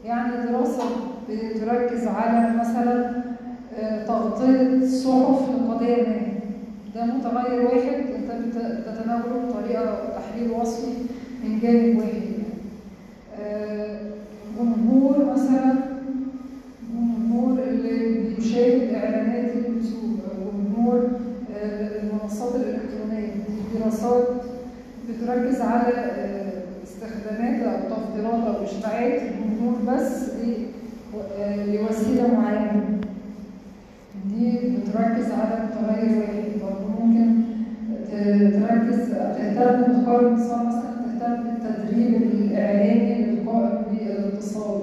[0.06, 0.84] يعني دراسة
[1.30, 3.12] بتركز على مثلا
[3.80, 6.26] آه، تغطية صحف لقضية ما
[6.96, 8.58] ده متغير واحد انت بت-
[8.88, 10.92] بتتناوله بطريقة تحليل وصفي
[11.44, 12.46] من جانب واحد يعني.
[14.60, 15.74] جمهور مثلا
[16.94, 21.08] جمهور اللي بيشاهد إعلانات اليوتيوب أو جمهور
[21.58, 24.28] آه، المنصات الإلكترونية دي دراسات
[25.10, 25.94] بتركز على
[26.84, 30.30] استخدامات أو تفضيلات أو اشباعات الجمهور بس
[31.68, 32.84] لوسيلة معينة.
[34.34, 37.36] دي بتركز على التغير واحد برضه ممكن
[38.52, 44.82] تركز تهتم بتقارن الاتصال مثلا تهتم بالتدريب الإعلامي للقائم بالاتصال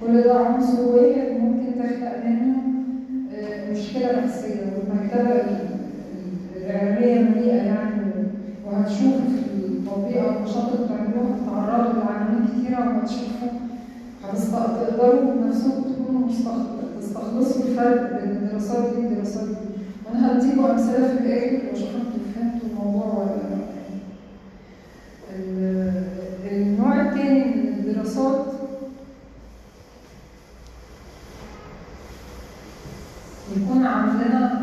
[0.00, 2.54] كل ده عنصر واحد ممكن تخلق منه
[3.38, 4.60] آه، مشكلة نفسية.
[4.60, 5.42] والمكتبة
[6.56, 7.90] الإعلامية مليئة يعني
[8.66, 13.48] وهتشوف في التطبيق أو النشاط اللي بتعملوه هتتعرضوا لعناوين كتيرة وهتشوفوا
[14.32, 16.28] هتقدروا نفسكم تكونوا
[17.00, 19.54] تستخلصوا الفرق بين الدراسات دي والدراسات دي.
[20.06, 23.64] وأنا هديكم أمثلة في الآخر وأشوف أنتوا فهمتوا الموضوع ولا لأ.
[26.50, 28.44] النوع التاني من الدراسات
[33.56, 34.53] يكون عندنا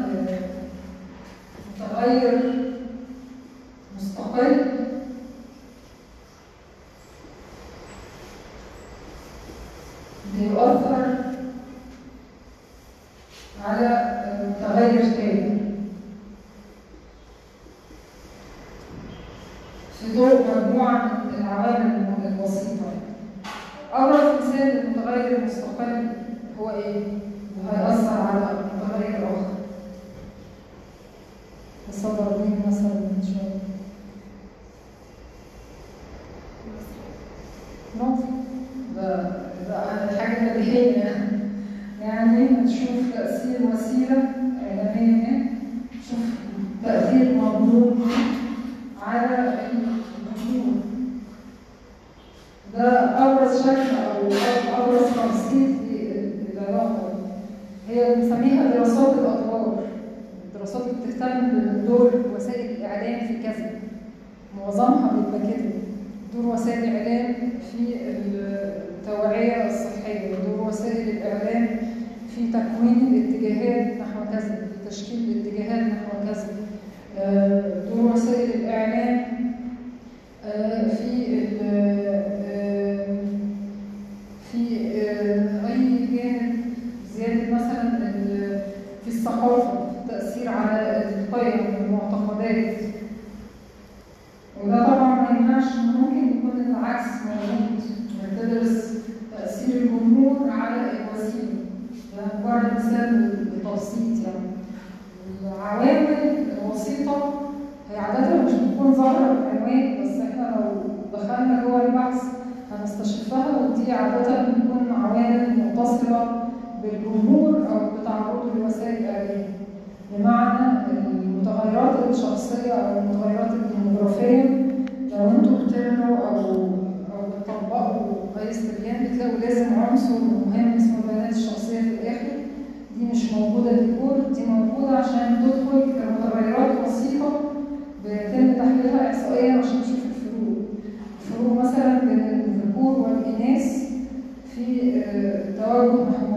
[145.72, 146.31] Hello.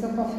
[0.00, 0.32] São Paulo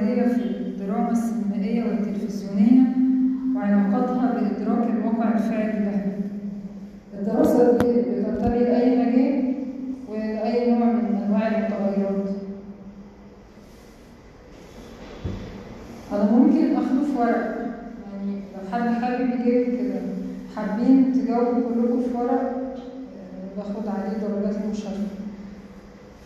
[0.00, 0.49] idea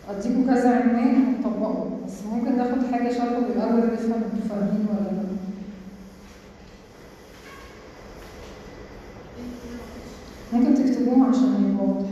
[0.09, 5.25] أديكوا كذا عنوان ونطبقه بس ممكن ناخد حاجة شرحة بالأول نفهم أنتوا فاهمين ولا لأ.
[10.53, 12.09] ممكن تكتبوه عشان يبقى واضح.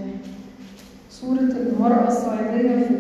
[1.10, 2.96] صورة المرأة الصعيدية في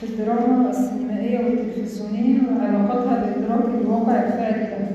[0.00, 4.88] في الدراما السينمائية والتلفزيونية وعلاقتها بإدراك الواقع الفعلي لها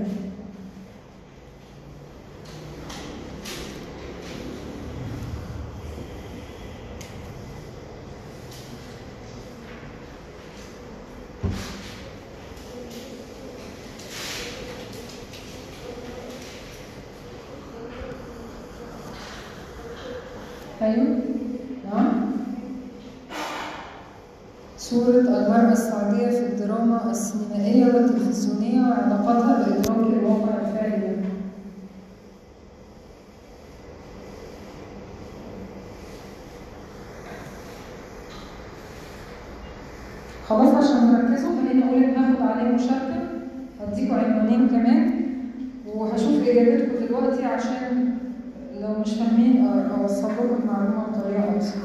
[20.82, 21.18] أيوه
[21.86, 22.32] نعم
[24.78, 31.24] صورة المرأة السعودية في الدراما السينمائية والتلفزيونية وعلاقتها بإدراك الواقع الفعلي لها.
[40.50, 43.24] خلاص عشان نركزوا خليني أقول إن هاخد عليه مشاركة
[43.82, 45.22] هديكوا عنوانين كمان
[45.96, 48.18] وهشوف إجابتكم دلوقتي عشان
[48.82, 49.68] لو مش فاهمين
[50.02, 51.76] أوصل لكم المعلومة بطريقة أبسط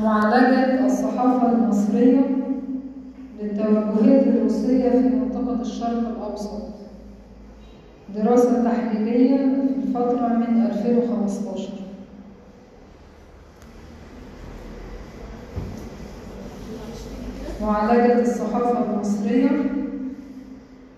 [0.00, 2.20] معالجة الصحافة المصرية
[3.42, 6.62] للتوجهات الروسية في منطقة الشرق الأوسط
[8.16, 11.68] دراسة تحليلية في الفترة من 2015
[17.62, 19.50] معالجة الصحافة المصرية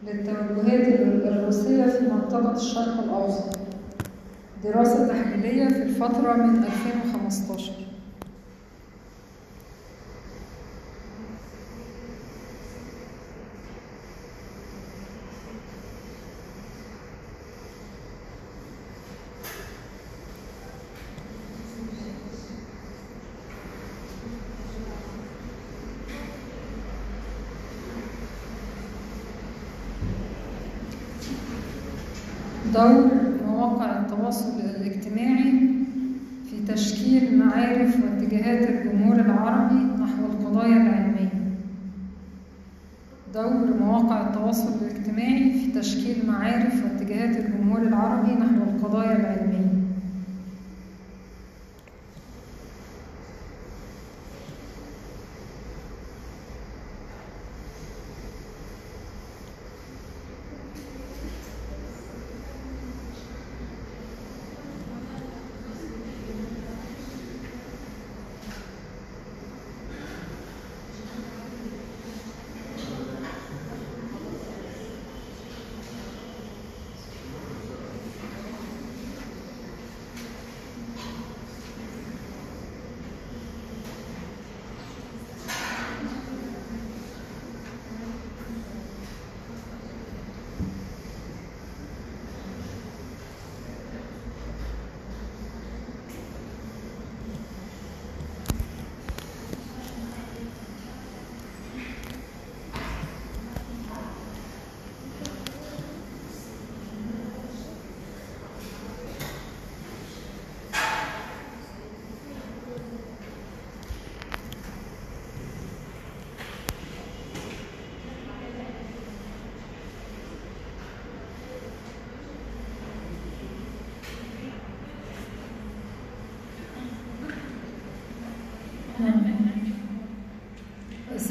[0.07, 0.87] للتوجهات
[1.27, 3.59] الروسية في منطقة الشرق الأوسط.
[4.65, 7.73] دراسة تحليلية في الفترة من 2015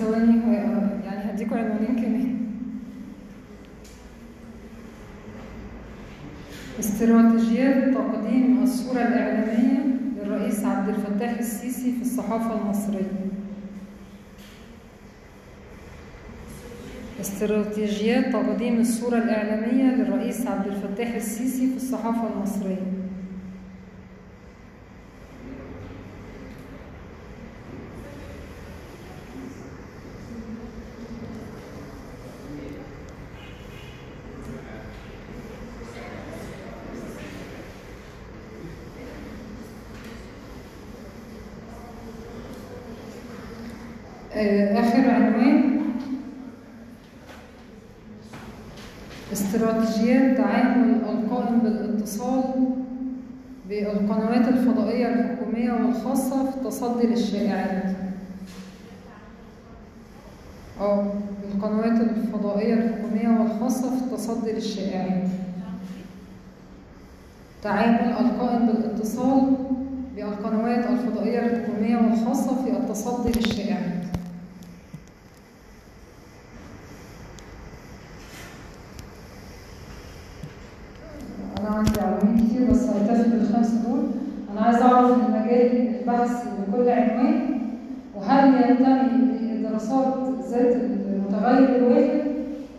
[0.08, 0.54] ثواني
[1.06, 2.38] يعني هديكوا عنوانين كمان.
[6.80, 9.80] استراتيجيات تقديم الصورة الإعلامية
[10.18, 13.12] للرئيس عبد الفتاح السيسي في الصحافة المصرية.
[17.22, 23.08] استراتيجيات تقديم الصورة الإعلامية للرئيس عبد الفتاح السيسي في الصحافة المصرية
[44.38, 45.80] آه، آخر عنوان
[49.34, 52.44] استراتيجيات تعامل القائم بالاتصال
[53.70, 55.72] بالقنوات الفضائية الحكومية
[56.88, 57.84] التصدي للشائعات
[60.82, 61.04] أو
[61.56, 65.28] القنوات الفضائية الحكومية والخاصة في التصدي للشائعات
[67.64, 69.56] تعامل القائم بالاتصال
[70.16, 74.04] بالقنوات الفضائية الحكومية والخاصة في التصدي للشائعات
[81.60, 84.00] أنا عندي عناوين كتير بس هكتفي بالخمسة دول
[84.52, 87.60] أنا عايز أعرف المجال البحثي لكل عنوان
[88.16, 90.14] وهل ينتمي لدراسات
[90.50, 92.22] ذات المتغير الواحد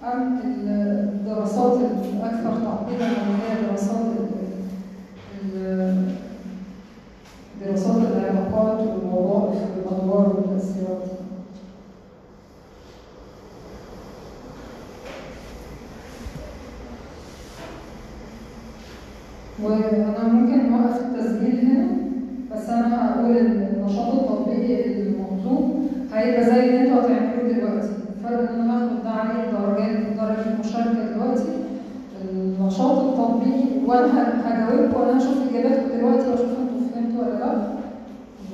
[0.04, 1.72] أم الدراسات
[2.14, 4.06] الأكثر تعقيدا اللي هي دراسات
[5.44, 6.14] ال-
[7.64, 11.08] دراسات العلاقات والوظائف والأدوار والتأثيرات
[19.62, 21.86] وأنا ممكن اوقف التسجيل هنا
[22.52, 28.60] بس أنا هقول ان النشاط التطبيقي المطلوب هيبقى زي اللي أنتوا هتعملوه دلوقتي الفرق ان
[28.60, 31.44] أنا هاخد ده عليه درجات درجه المشاركه دلوقتي
[32.30, 37.68] النشاط التطبيقي وأنا هجاوبكم وأنا هشوف اجاباتكم دلوقتي واشوف أنتوا فهمتوا ولا لا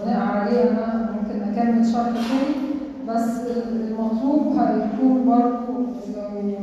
[0.04, 2.54] بناء عليه أنا ممكن اكمل شرح تاني
[3.08, 3.30] بس
[3.72, 5.78] المطلوب هيكون برضه
[6.16, 6.54] لو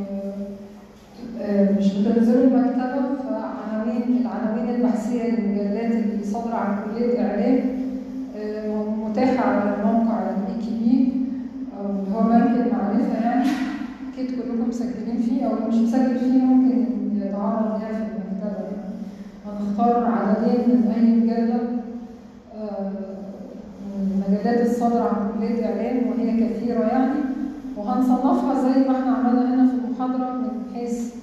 [1.42, 6.16] آه، مش بتنزلوا المكتبة فعناوين العناوين البحثية للمجلات اللي
[6.94, 7.60] كلية إعلام
[8.36, 11.12] آه، متاحة على موقع الإي كي بي
[11.78, 13.48] أو اللي هو بنك المعرفة يعني.
[14.12, 16.84] أكيد كلكم مسجلين فيه أو مش مسجل فيه ممكن
[17.16, 18.76] يتعرض ليها في المكتبة يعني
[19.46, 21.60] هنختار عددين من أي مجلة
[22.56, 22.90] آه،
[23.96, 27.20] من المجلات الصادرة عن كلية إعلام وهي كثيرة يعني.
[27.76, 31.14] وهنصنفها زي ما إحنا عملنا هنا في المحاضرة من حيث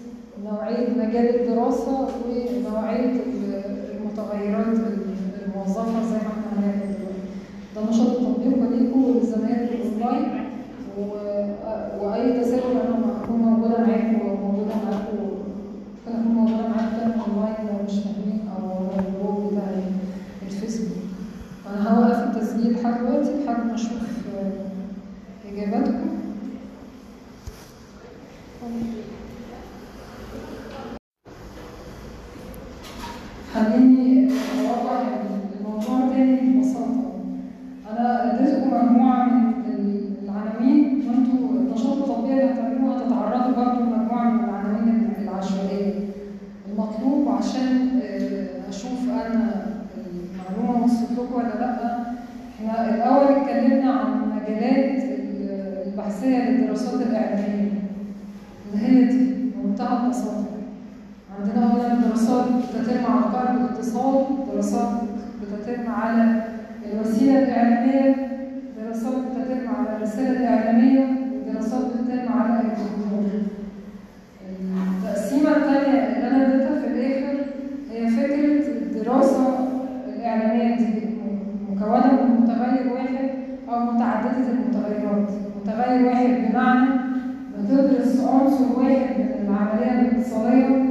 [0.46, 3.12] نوعية مجال الدراسة ونوعية
[4.00, 4.68] المتغيرات
[5.46, 7.30] الموظفة زي ما إحنا هنعمل دلوقتي.
[7.76, 10.46] ده نشاط التطبيق ليكم ولزمايلكم اونلاين
[11.00, 17.84] و- وأي تساؤل أنا هكون موجودة معاكم وموجودة معاكم ممكن اكون موجودة معاكم اونلاين لو
[17.86, 19.64] مش فاهمين أو ال group بتاع
[20.48, 20.98] الفيسبوك.
[21.70, 23.92] أنا هوقف التسجيل لحد دلوقتي لحد ما أشوف
[25.54, 26.10] إجاباتكم.
[33.54, 34.32] خليني
[34.70, 35.02] اوضح
[35.60, 37.14] الموضوع تاني ببساطه
[37.92, 39.54] أنا اديتكم مجموعه من
[40.24, 45.94] العناوين وانتوا النشاط التطبيقي اللي هتعملوه هتتعرضوا برضه لمجموعه من العناوين العشوائيه
[46.72, 49.66] المطلوب عشان آه، أشوف أنا
[49.98, 52.00] المعلومه وصلت لكم ولا لا
[52.60, 55.04] إحنا الأول اتكلمنا عن مجالات
[55.88, 56.38] البحثيه
[56.94, 57.72] للدراسات الإعلامية.
[58.74, 60.46] اللي هي دي بمنتهى البساطة.
[61.40, 64.90] عندنا اولا دراسات بتتم على قائم الاتصال دراسات
[65.42, 66.42] بتتم على
[66.94, 68.16] الوسيلة الإعلامية
[68.78, 71.06] دراسات بتتم على الرسالة الإعلامية
[71.48, 73.26] ودراسات بتتم على الجمهور
[74.98, 77.40] التقسيمه الثانية اللي أنا اديتها في الآخر
[77.92, 79.68] هي فكره الدراسه
[80.16, 80.86] الاعلاميه دي
[81.72, 83.30] مكونه من متغير واحد
[83.70, 85.30] أو متعدده المتغيرات
[85.62, 86.90] متغير واحد بمعنى
[87.60, 89.46] بتدرس عنصر واحد من
[90.00, 90.86] الاتصاليه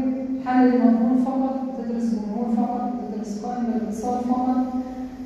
[0.46, 4.56] حل المضمون فقط بتدرس جمهور فقط بتدرس قائم الاتصال فقط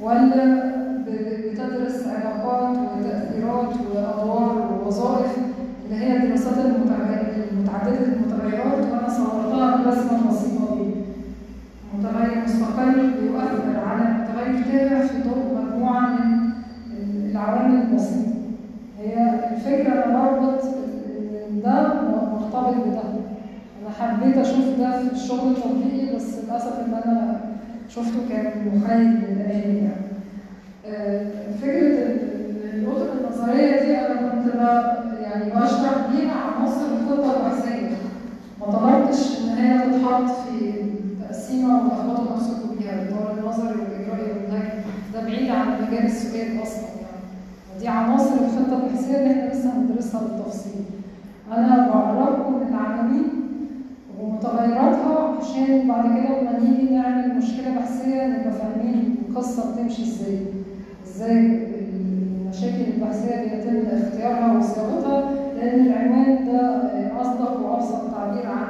[0.02, 0.72] ولا
[1.06, 5.36] بتدرس علاقات وتأثيرات وأدوار ووظائف
[5.84, 6.54] اللي هي الدراسات
[7.52, 10.90] المتعددة المتغيرات وأنا صورتها برسمة بسيطة دي
[11.98, 16.50] متغير مستقل بيؤثر على متغير تابع في ضوء مجموعة من
[17.30, 18.32] العوامل البسيطة
[19.00, 20.64] هي الفكرة أنا بربط
[21.50, 21.92] إن ده
[22.32, 23.02] مرتبط بده
[23.82, 23.90] أنا
[24.22, 27.40] حبيت أشوف ده في الشغل التطبيقي بس للأسف إن أنا
[27.88, 30.02] شفته كان محايد للآلي يعني.
[30.86, 31.26] آه،
[31.62, 32.16] فكرة
[32.74, 34.54] الأطر النظرية دي أنا كنت
[35.22, 37.96] يعني بشرح بيها عناصر الخطة البحثية
[38.60, 40.72] ما طلبتش إن هي تتحط في
[41.22, 44.78] تقسيمة وتلخبطوا نفسكم بيها الدور النظري والإجرائي والنهجي
[45.14, 47.22] ده بعيد عن مجال السؤال أصلا يعني.
[47.76, 50.82] ودي عناصر الخطة البحثية اللي إحنا لسه هندرسها بالتفصيل.
[51.52, 53.31] أنا بعرفكم العناوين
[54.46, 60.38] ومتغيراتها عشان بعد كده لما نيجي نعمل مشكلة بحثية نبقى فاهمين القصة بتمشي إزاي.
[61.06, 61.38] إزاي
[62.46, 68.66] المشاكل البحثية بيتم اختيارها وصياغتها لأن العنوان ده أصدق وأبسط تعبير عن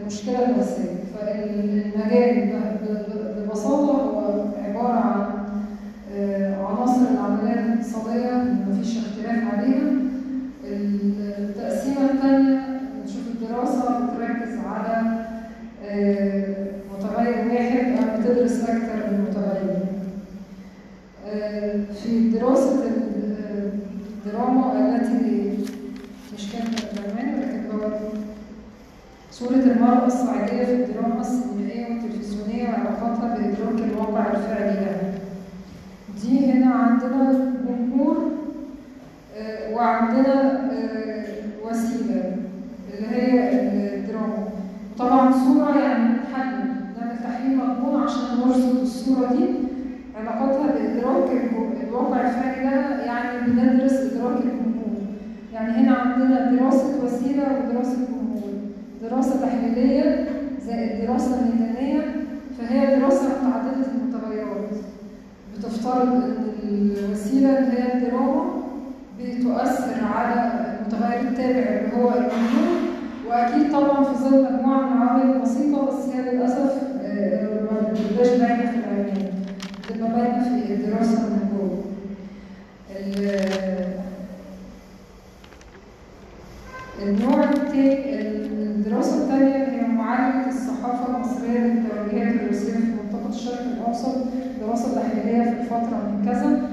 [0.00, 0.90] المشكلة البحثية.
[1.14, 5.24] فالمجال ب- ب- ببساطة هو عبارة عن
[6.16, 10.05] آه، عناصر العملية الاقتصادية مفيش اختلاف عليها.
[26.46, 26.66] مش كان
[26.96, 27.66] برنامج لكن
[29.30, 35.12] صورة المرأة الصعيدية في الدراما السينمائية والتلفزيونية وعلاقتها بإدراك الواقع الفعلي لها.
[36.22, 38.16] دي هنا عندنا جمهور
[39.36, 41.24] آه، وعندنا آه،
[41.64, 42.36] وسيلة
[42.94, 43.50] اللي هي
[43.96, 44.48] الدراما.
[44.98, 46.66] طبعا صورة يعني بنحلل
[47.00, 49.44] نعمل تحليل مضمون عشان نرصد الصورة دي
[50.16, 51.30] علاقتها بإدراك
[51.88, 54.65] الواقع الفعلي لها يعني بندرس إدراك الجمهور
[56.16, 57.96] عندنا دراسة وسيلة ودراسة
[59.02, 60.28] دراسة تحليلية
[60.66, 62.04] زائد دراسة ميدانية
[62.58, 64.68] فهي دراسة متعددة المتغيرات.
[65.58, 66.08] بتفترض
[66.62, 68.44] إن الوسيلة اللي هي الدراما
[69.20, 72.76] بتؤثر على المتغير التابع اللي هو الجمهور
[73.28, 76.72] وأكيد طبعا في ظل مجموعه من العوامل البسيطه بس هي للأسف
[77.04, 79.30] آه، ما بتبقاش باينة في العلميه
[79.90, 81.82] بتبقى باينة في الدراسه من جوه
[93.36, 94.14] الشرق الأوسط
[94.60, 96.68] دراسة تحليلية في الفترة من كذا.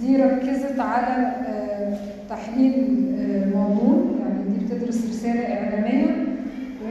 [0.00, 1.96] دي ركزت على آه،
[2.30, 2.74] تحليل
[3.18, 6.06] آه، مضمون يعني دي بتدرس رسالة إعلامية.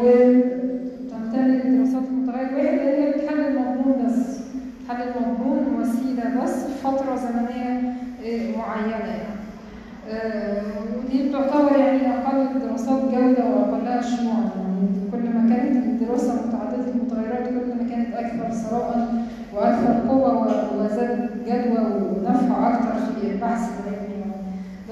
[0.02, 4.38] وتنتمي لدراسات المتغير واحد لأن هي بتحلل مضمون بس
[4.84, 7.94] بتحلل مضمون وسيلة بس في فترة زمنية
[8.26, 9.06] آه، معينة.
[9.08, 9.38] يعني.
[10.98, 17.48] ودي بتعتبر يعني أقل الدراسات جودة وأقلها شيوعا يعني كل ما كانت الدراسة متعددة المتغيرات
[17.48, 19.08] كل ما كانت أكثر ثراء
[19.58, 24.32] وأكثر قوة و- وزاد جدوى ونفع أكثر في البحث العلمي.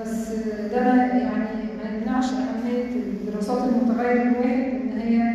[0.01, 0.29] بس
[0.71, 5.33] ده يعني ما يمنعش أهمية الدراسات المتغير الواحد إن هي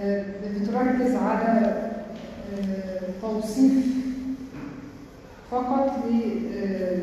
[0.00, 0.24] آه،
[0.60, 1.58] بتركز على
[2.58, 3.86] آه، توصيف
[5.50, 5.90] فقط
[6.56, 6.98] آه،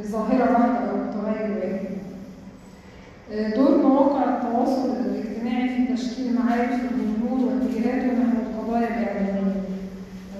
[0.00, 1.90] لظاهرة واحدة أو متغير واحد.
[3.54, 9.60] دور مواقع التواصل الاجتماعي في تشكيل معارف الجمهور واتجاهاته نحو القضايا الإعلامية.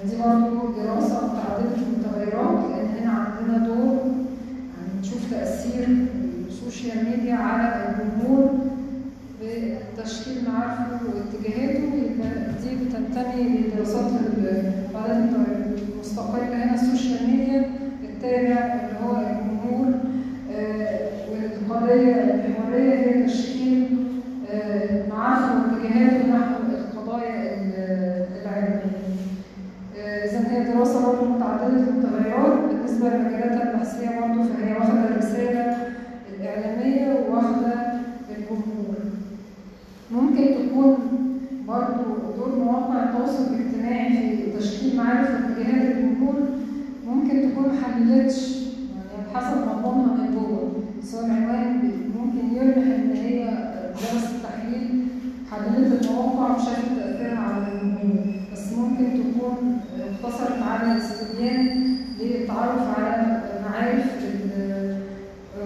[0.09, 5.89] دي برضه دراسة متعددة المتغيرات لأن هنا عندنا دور يعني نشوف تأثير
[6.49, 8.51] ال social media على الجمهور
[9.43, 11.91] بتشكيل معارفه واتجاهاته.
[12.63, 15.31] دي بتنتمي لدراسات القضايا
[15.95, 17.65] المستقلة هنا ال social media
[18.05, 19.95] التابع اللي هو الجمهور
[20.55, 20.99] آه،
[21.31, 23.97] والقضية المحورية هي تشكيل
[24.53, 28.93] آه، معارفه واتجاهاته نحو القضايا ال- العلمية.
[29.99, 31.91] آه، إذا هي دراسة برضه متعددة
[33.01, 35.77] بالنسبة لمجالاتها البحثية برضه فهي واخدة الرسالة
[36.35, 37.73] الإعلامية وواخدة
[38.31, 38.95] الجمهور.
[40.11, 40.97] ممكن تكون
[41.69, 42.05] برضه
[42.37, 46.35] دور مواقع التواصل الاجتماعي في تشكيل معارف واتجاهات الجمهور
[47.07, 48.57] ممكن تكون محللتش
[48.87, 50.73] يعني حسب مضمونها من جوه
[51.05, 53.45] سواء العنوان بي- ممكن يلمح ان هي
[53.95, 55.05] درست تحليل
[55.51, 61.91] حللت المواقع وشافت تاثيرها على الجمهور بس ممكن تكون اقتصرت على الاستبيان
[62.21, 65.01] للتعرف على معارف ال-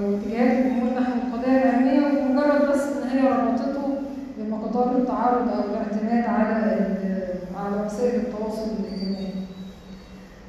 [0.03, 3.95] واتجاهات الجمهور نحو القضايا العلميه ومجرد بس ان هي ربطته
[4.39, 9.29] بمقدار التعارض أو الاعتماد على ال- على وسائل التواصل الاجتماعي.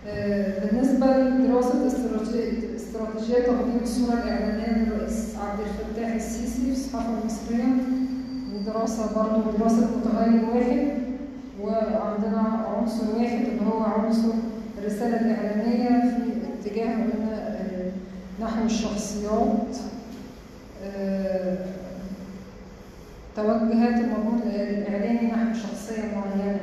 [0.07, 1.85] آه، بالنسبة لدراسة
[3.25, 7.73] استراتيجية تقديم الصورة الإعلامية للرئيس عبد الفتاح السيسي في الصحافة المصرية
[8.53, 10.87] دي دراسة برضه دراسة متغير واحد
[11.61, 12.39] وعندنا
[12.77, 14.29] عنصر واحد اللي هو عنصر
[14.77, 16.95] الرسالة الإعلامية في اتجاه
[18.41, 19.75] نحو الشخصيات
[23.35, 26.59] توجهات المضمون الإعلامي نحو شخصية معينة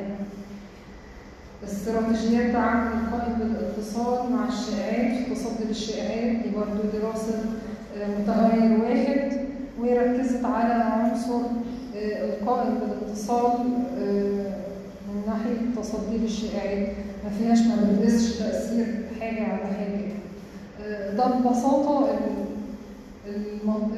[1.64, 7.34] استراتيجيات تعامل القائم بالاتصال مع الشائعات في التصدي للشائعات دي برضه دراسة
[7.96, 9.32] آه، متغير واحد
[9.80, 11.40] وركزت على عنصر
[11.96, 13.52] آه، القائم بالاتصال
[13.98, 14.52] آه،
[15.08, 16.88] من ناحية التصدي للشائعات
[17.24, 18.86] ما فيهاش ما بتدرسش تأثير
[19.20, 20.12] حاجة على حاجة.
[21.16, 22.08] ده ببساطة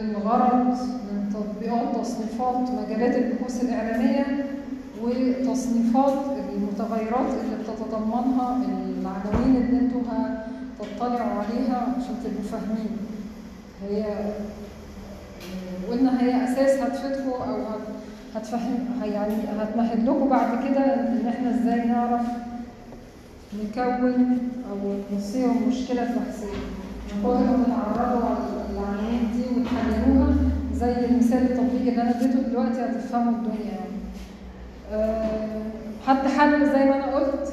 [0.00, 0.66] الغرض
[1.12, 4.44] من تطبيقات تصنيفات مجالات البحوث الإعلامية
[5.05, 6.12] وتصنيفات
[6.55, 8.56] المتغيرات اللي بتتضمنها
[9.01, 10.01] العناوين اللي أنتوا
[10.81, 12.90] هتطلعوا عليها عشان تبقوا فاهمين.
[13.90, 14.05] هي
[15.90, 17.94] قلنا هي أساس هتفيدكم أو هت-
[18.36, 22.26] هتفهم يعني هتمهد لكم بعد كده إن إحنا إزاي نعرف
[23.64, 24.39] نكون
[24.70, 24.76] أو
[25.16, 26.47] نصيغ مشكلة كتر
[27.22, 30.35] ما تتعرضوا على العناوين دي وتحللوها
[30.74, 33.94] زي المثال التطبيقي اللي أنا اديته دلوقتي هتفهموا الدنيا يعني.
[34.94, 35.62] أه
[36.06, 37.52] حد حل زي ما أنا قلت.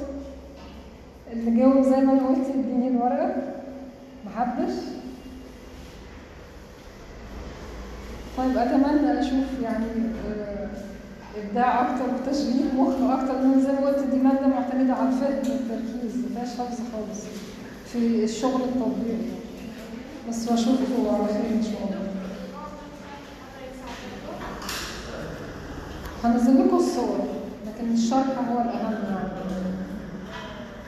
[1.34, 3.35] اللي جاوب زي ما أنا قلت يديني الورقة.
[4.26, 4.73] محدش.
[8.38, 9.85] طيب أتمنى أشوف يعني
[10.30, 10.68] أه
[11.38, 16.15] إبداع أكتر وتشغيل مخ أكتر من زي ما قلت دي مادة معتمدة على الفهم والتركيز
[16.18, 17.22] ما فيهاش حفظ خالص
[17.85, 19.31] في الشغل التطبيقي
[20.30, 22.10] بس وأشوفكم على خير إن شاء الله.
[26.23, 27.19] هنزل لكم الصور
[27.68, 29.40] لكن الشرح هو الأهم يعني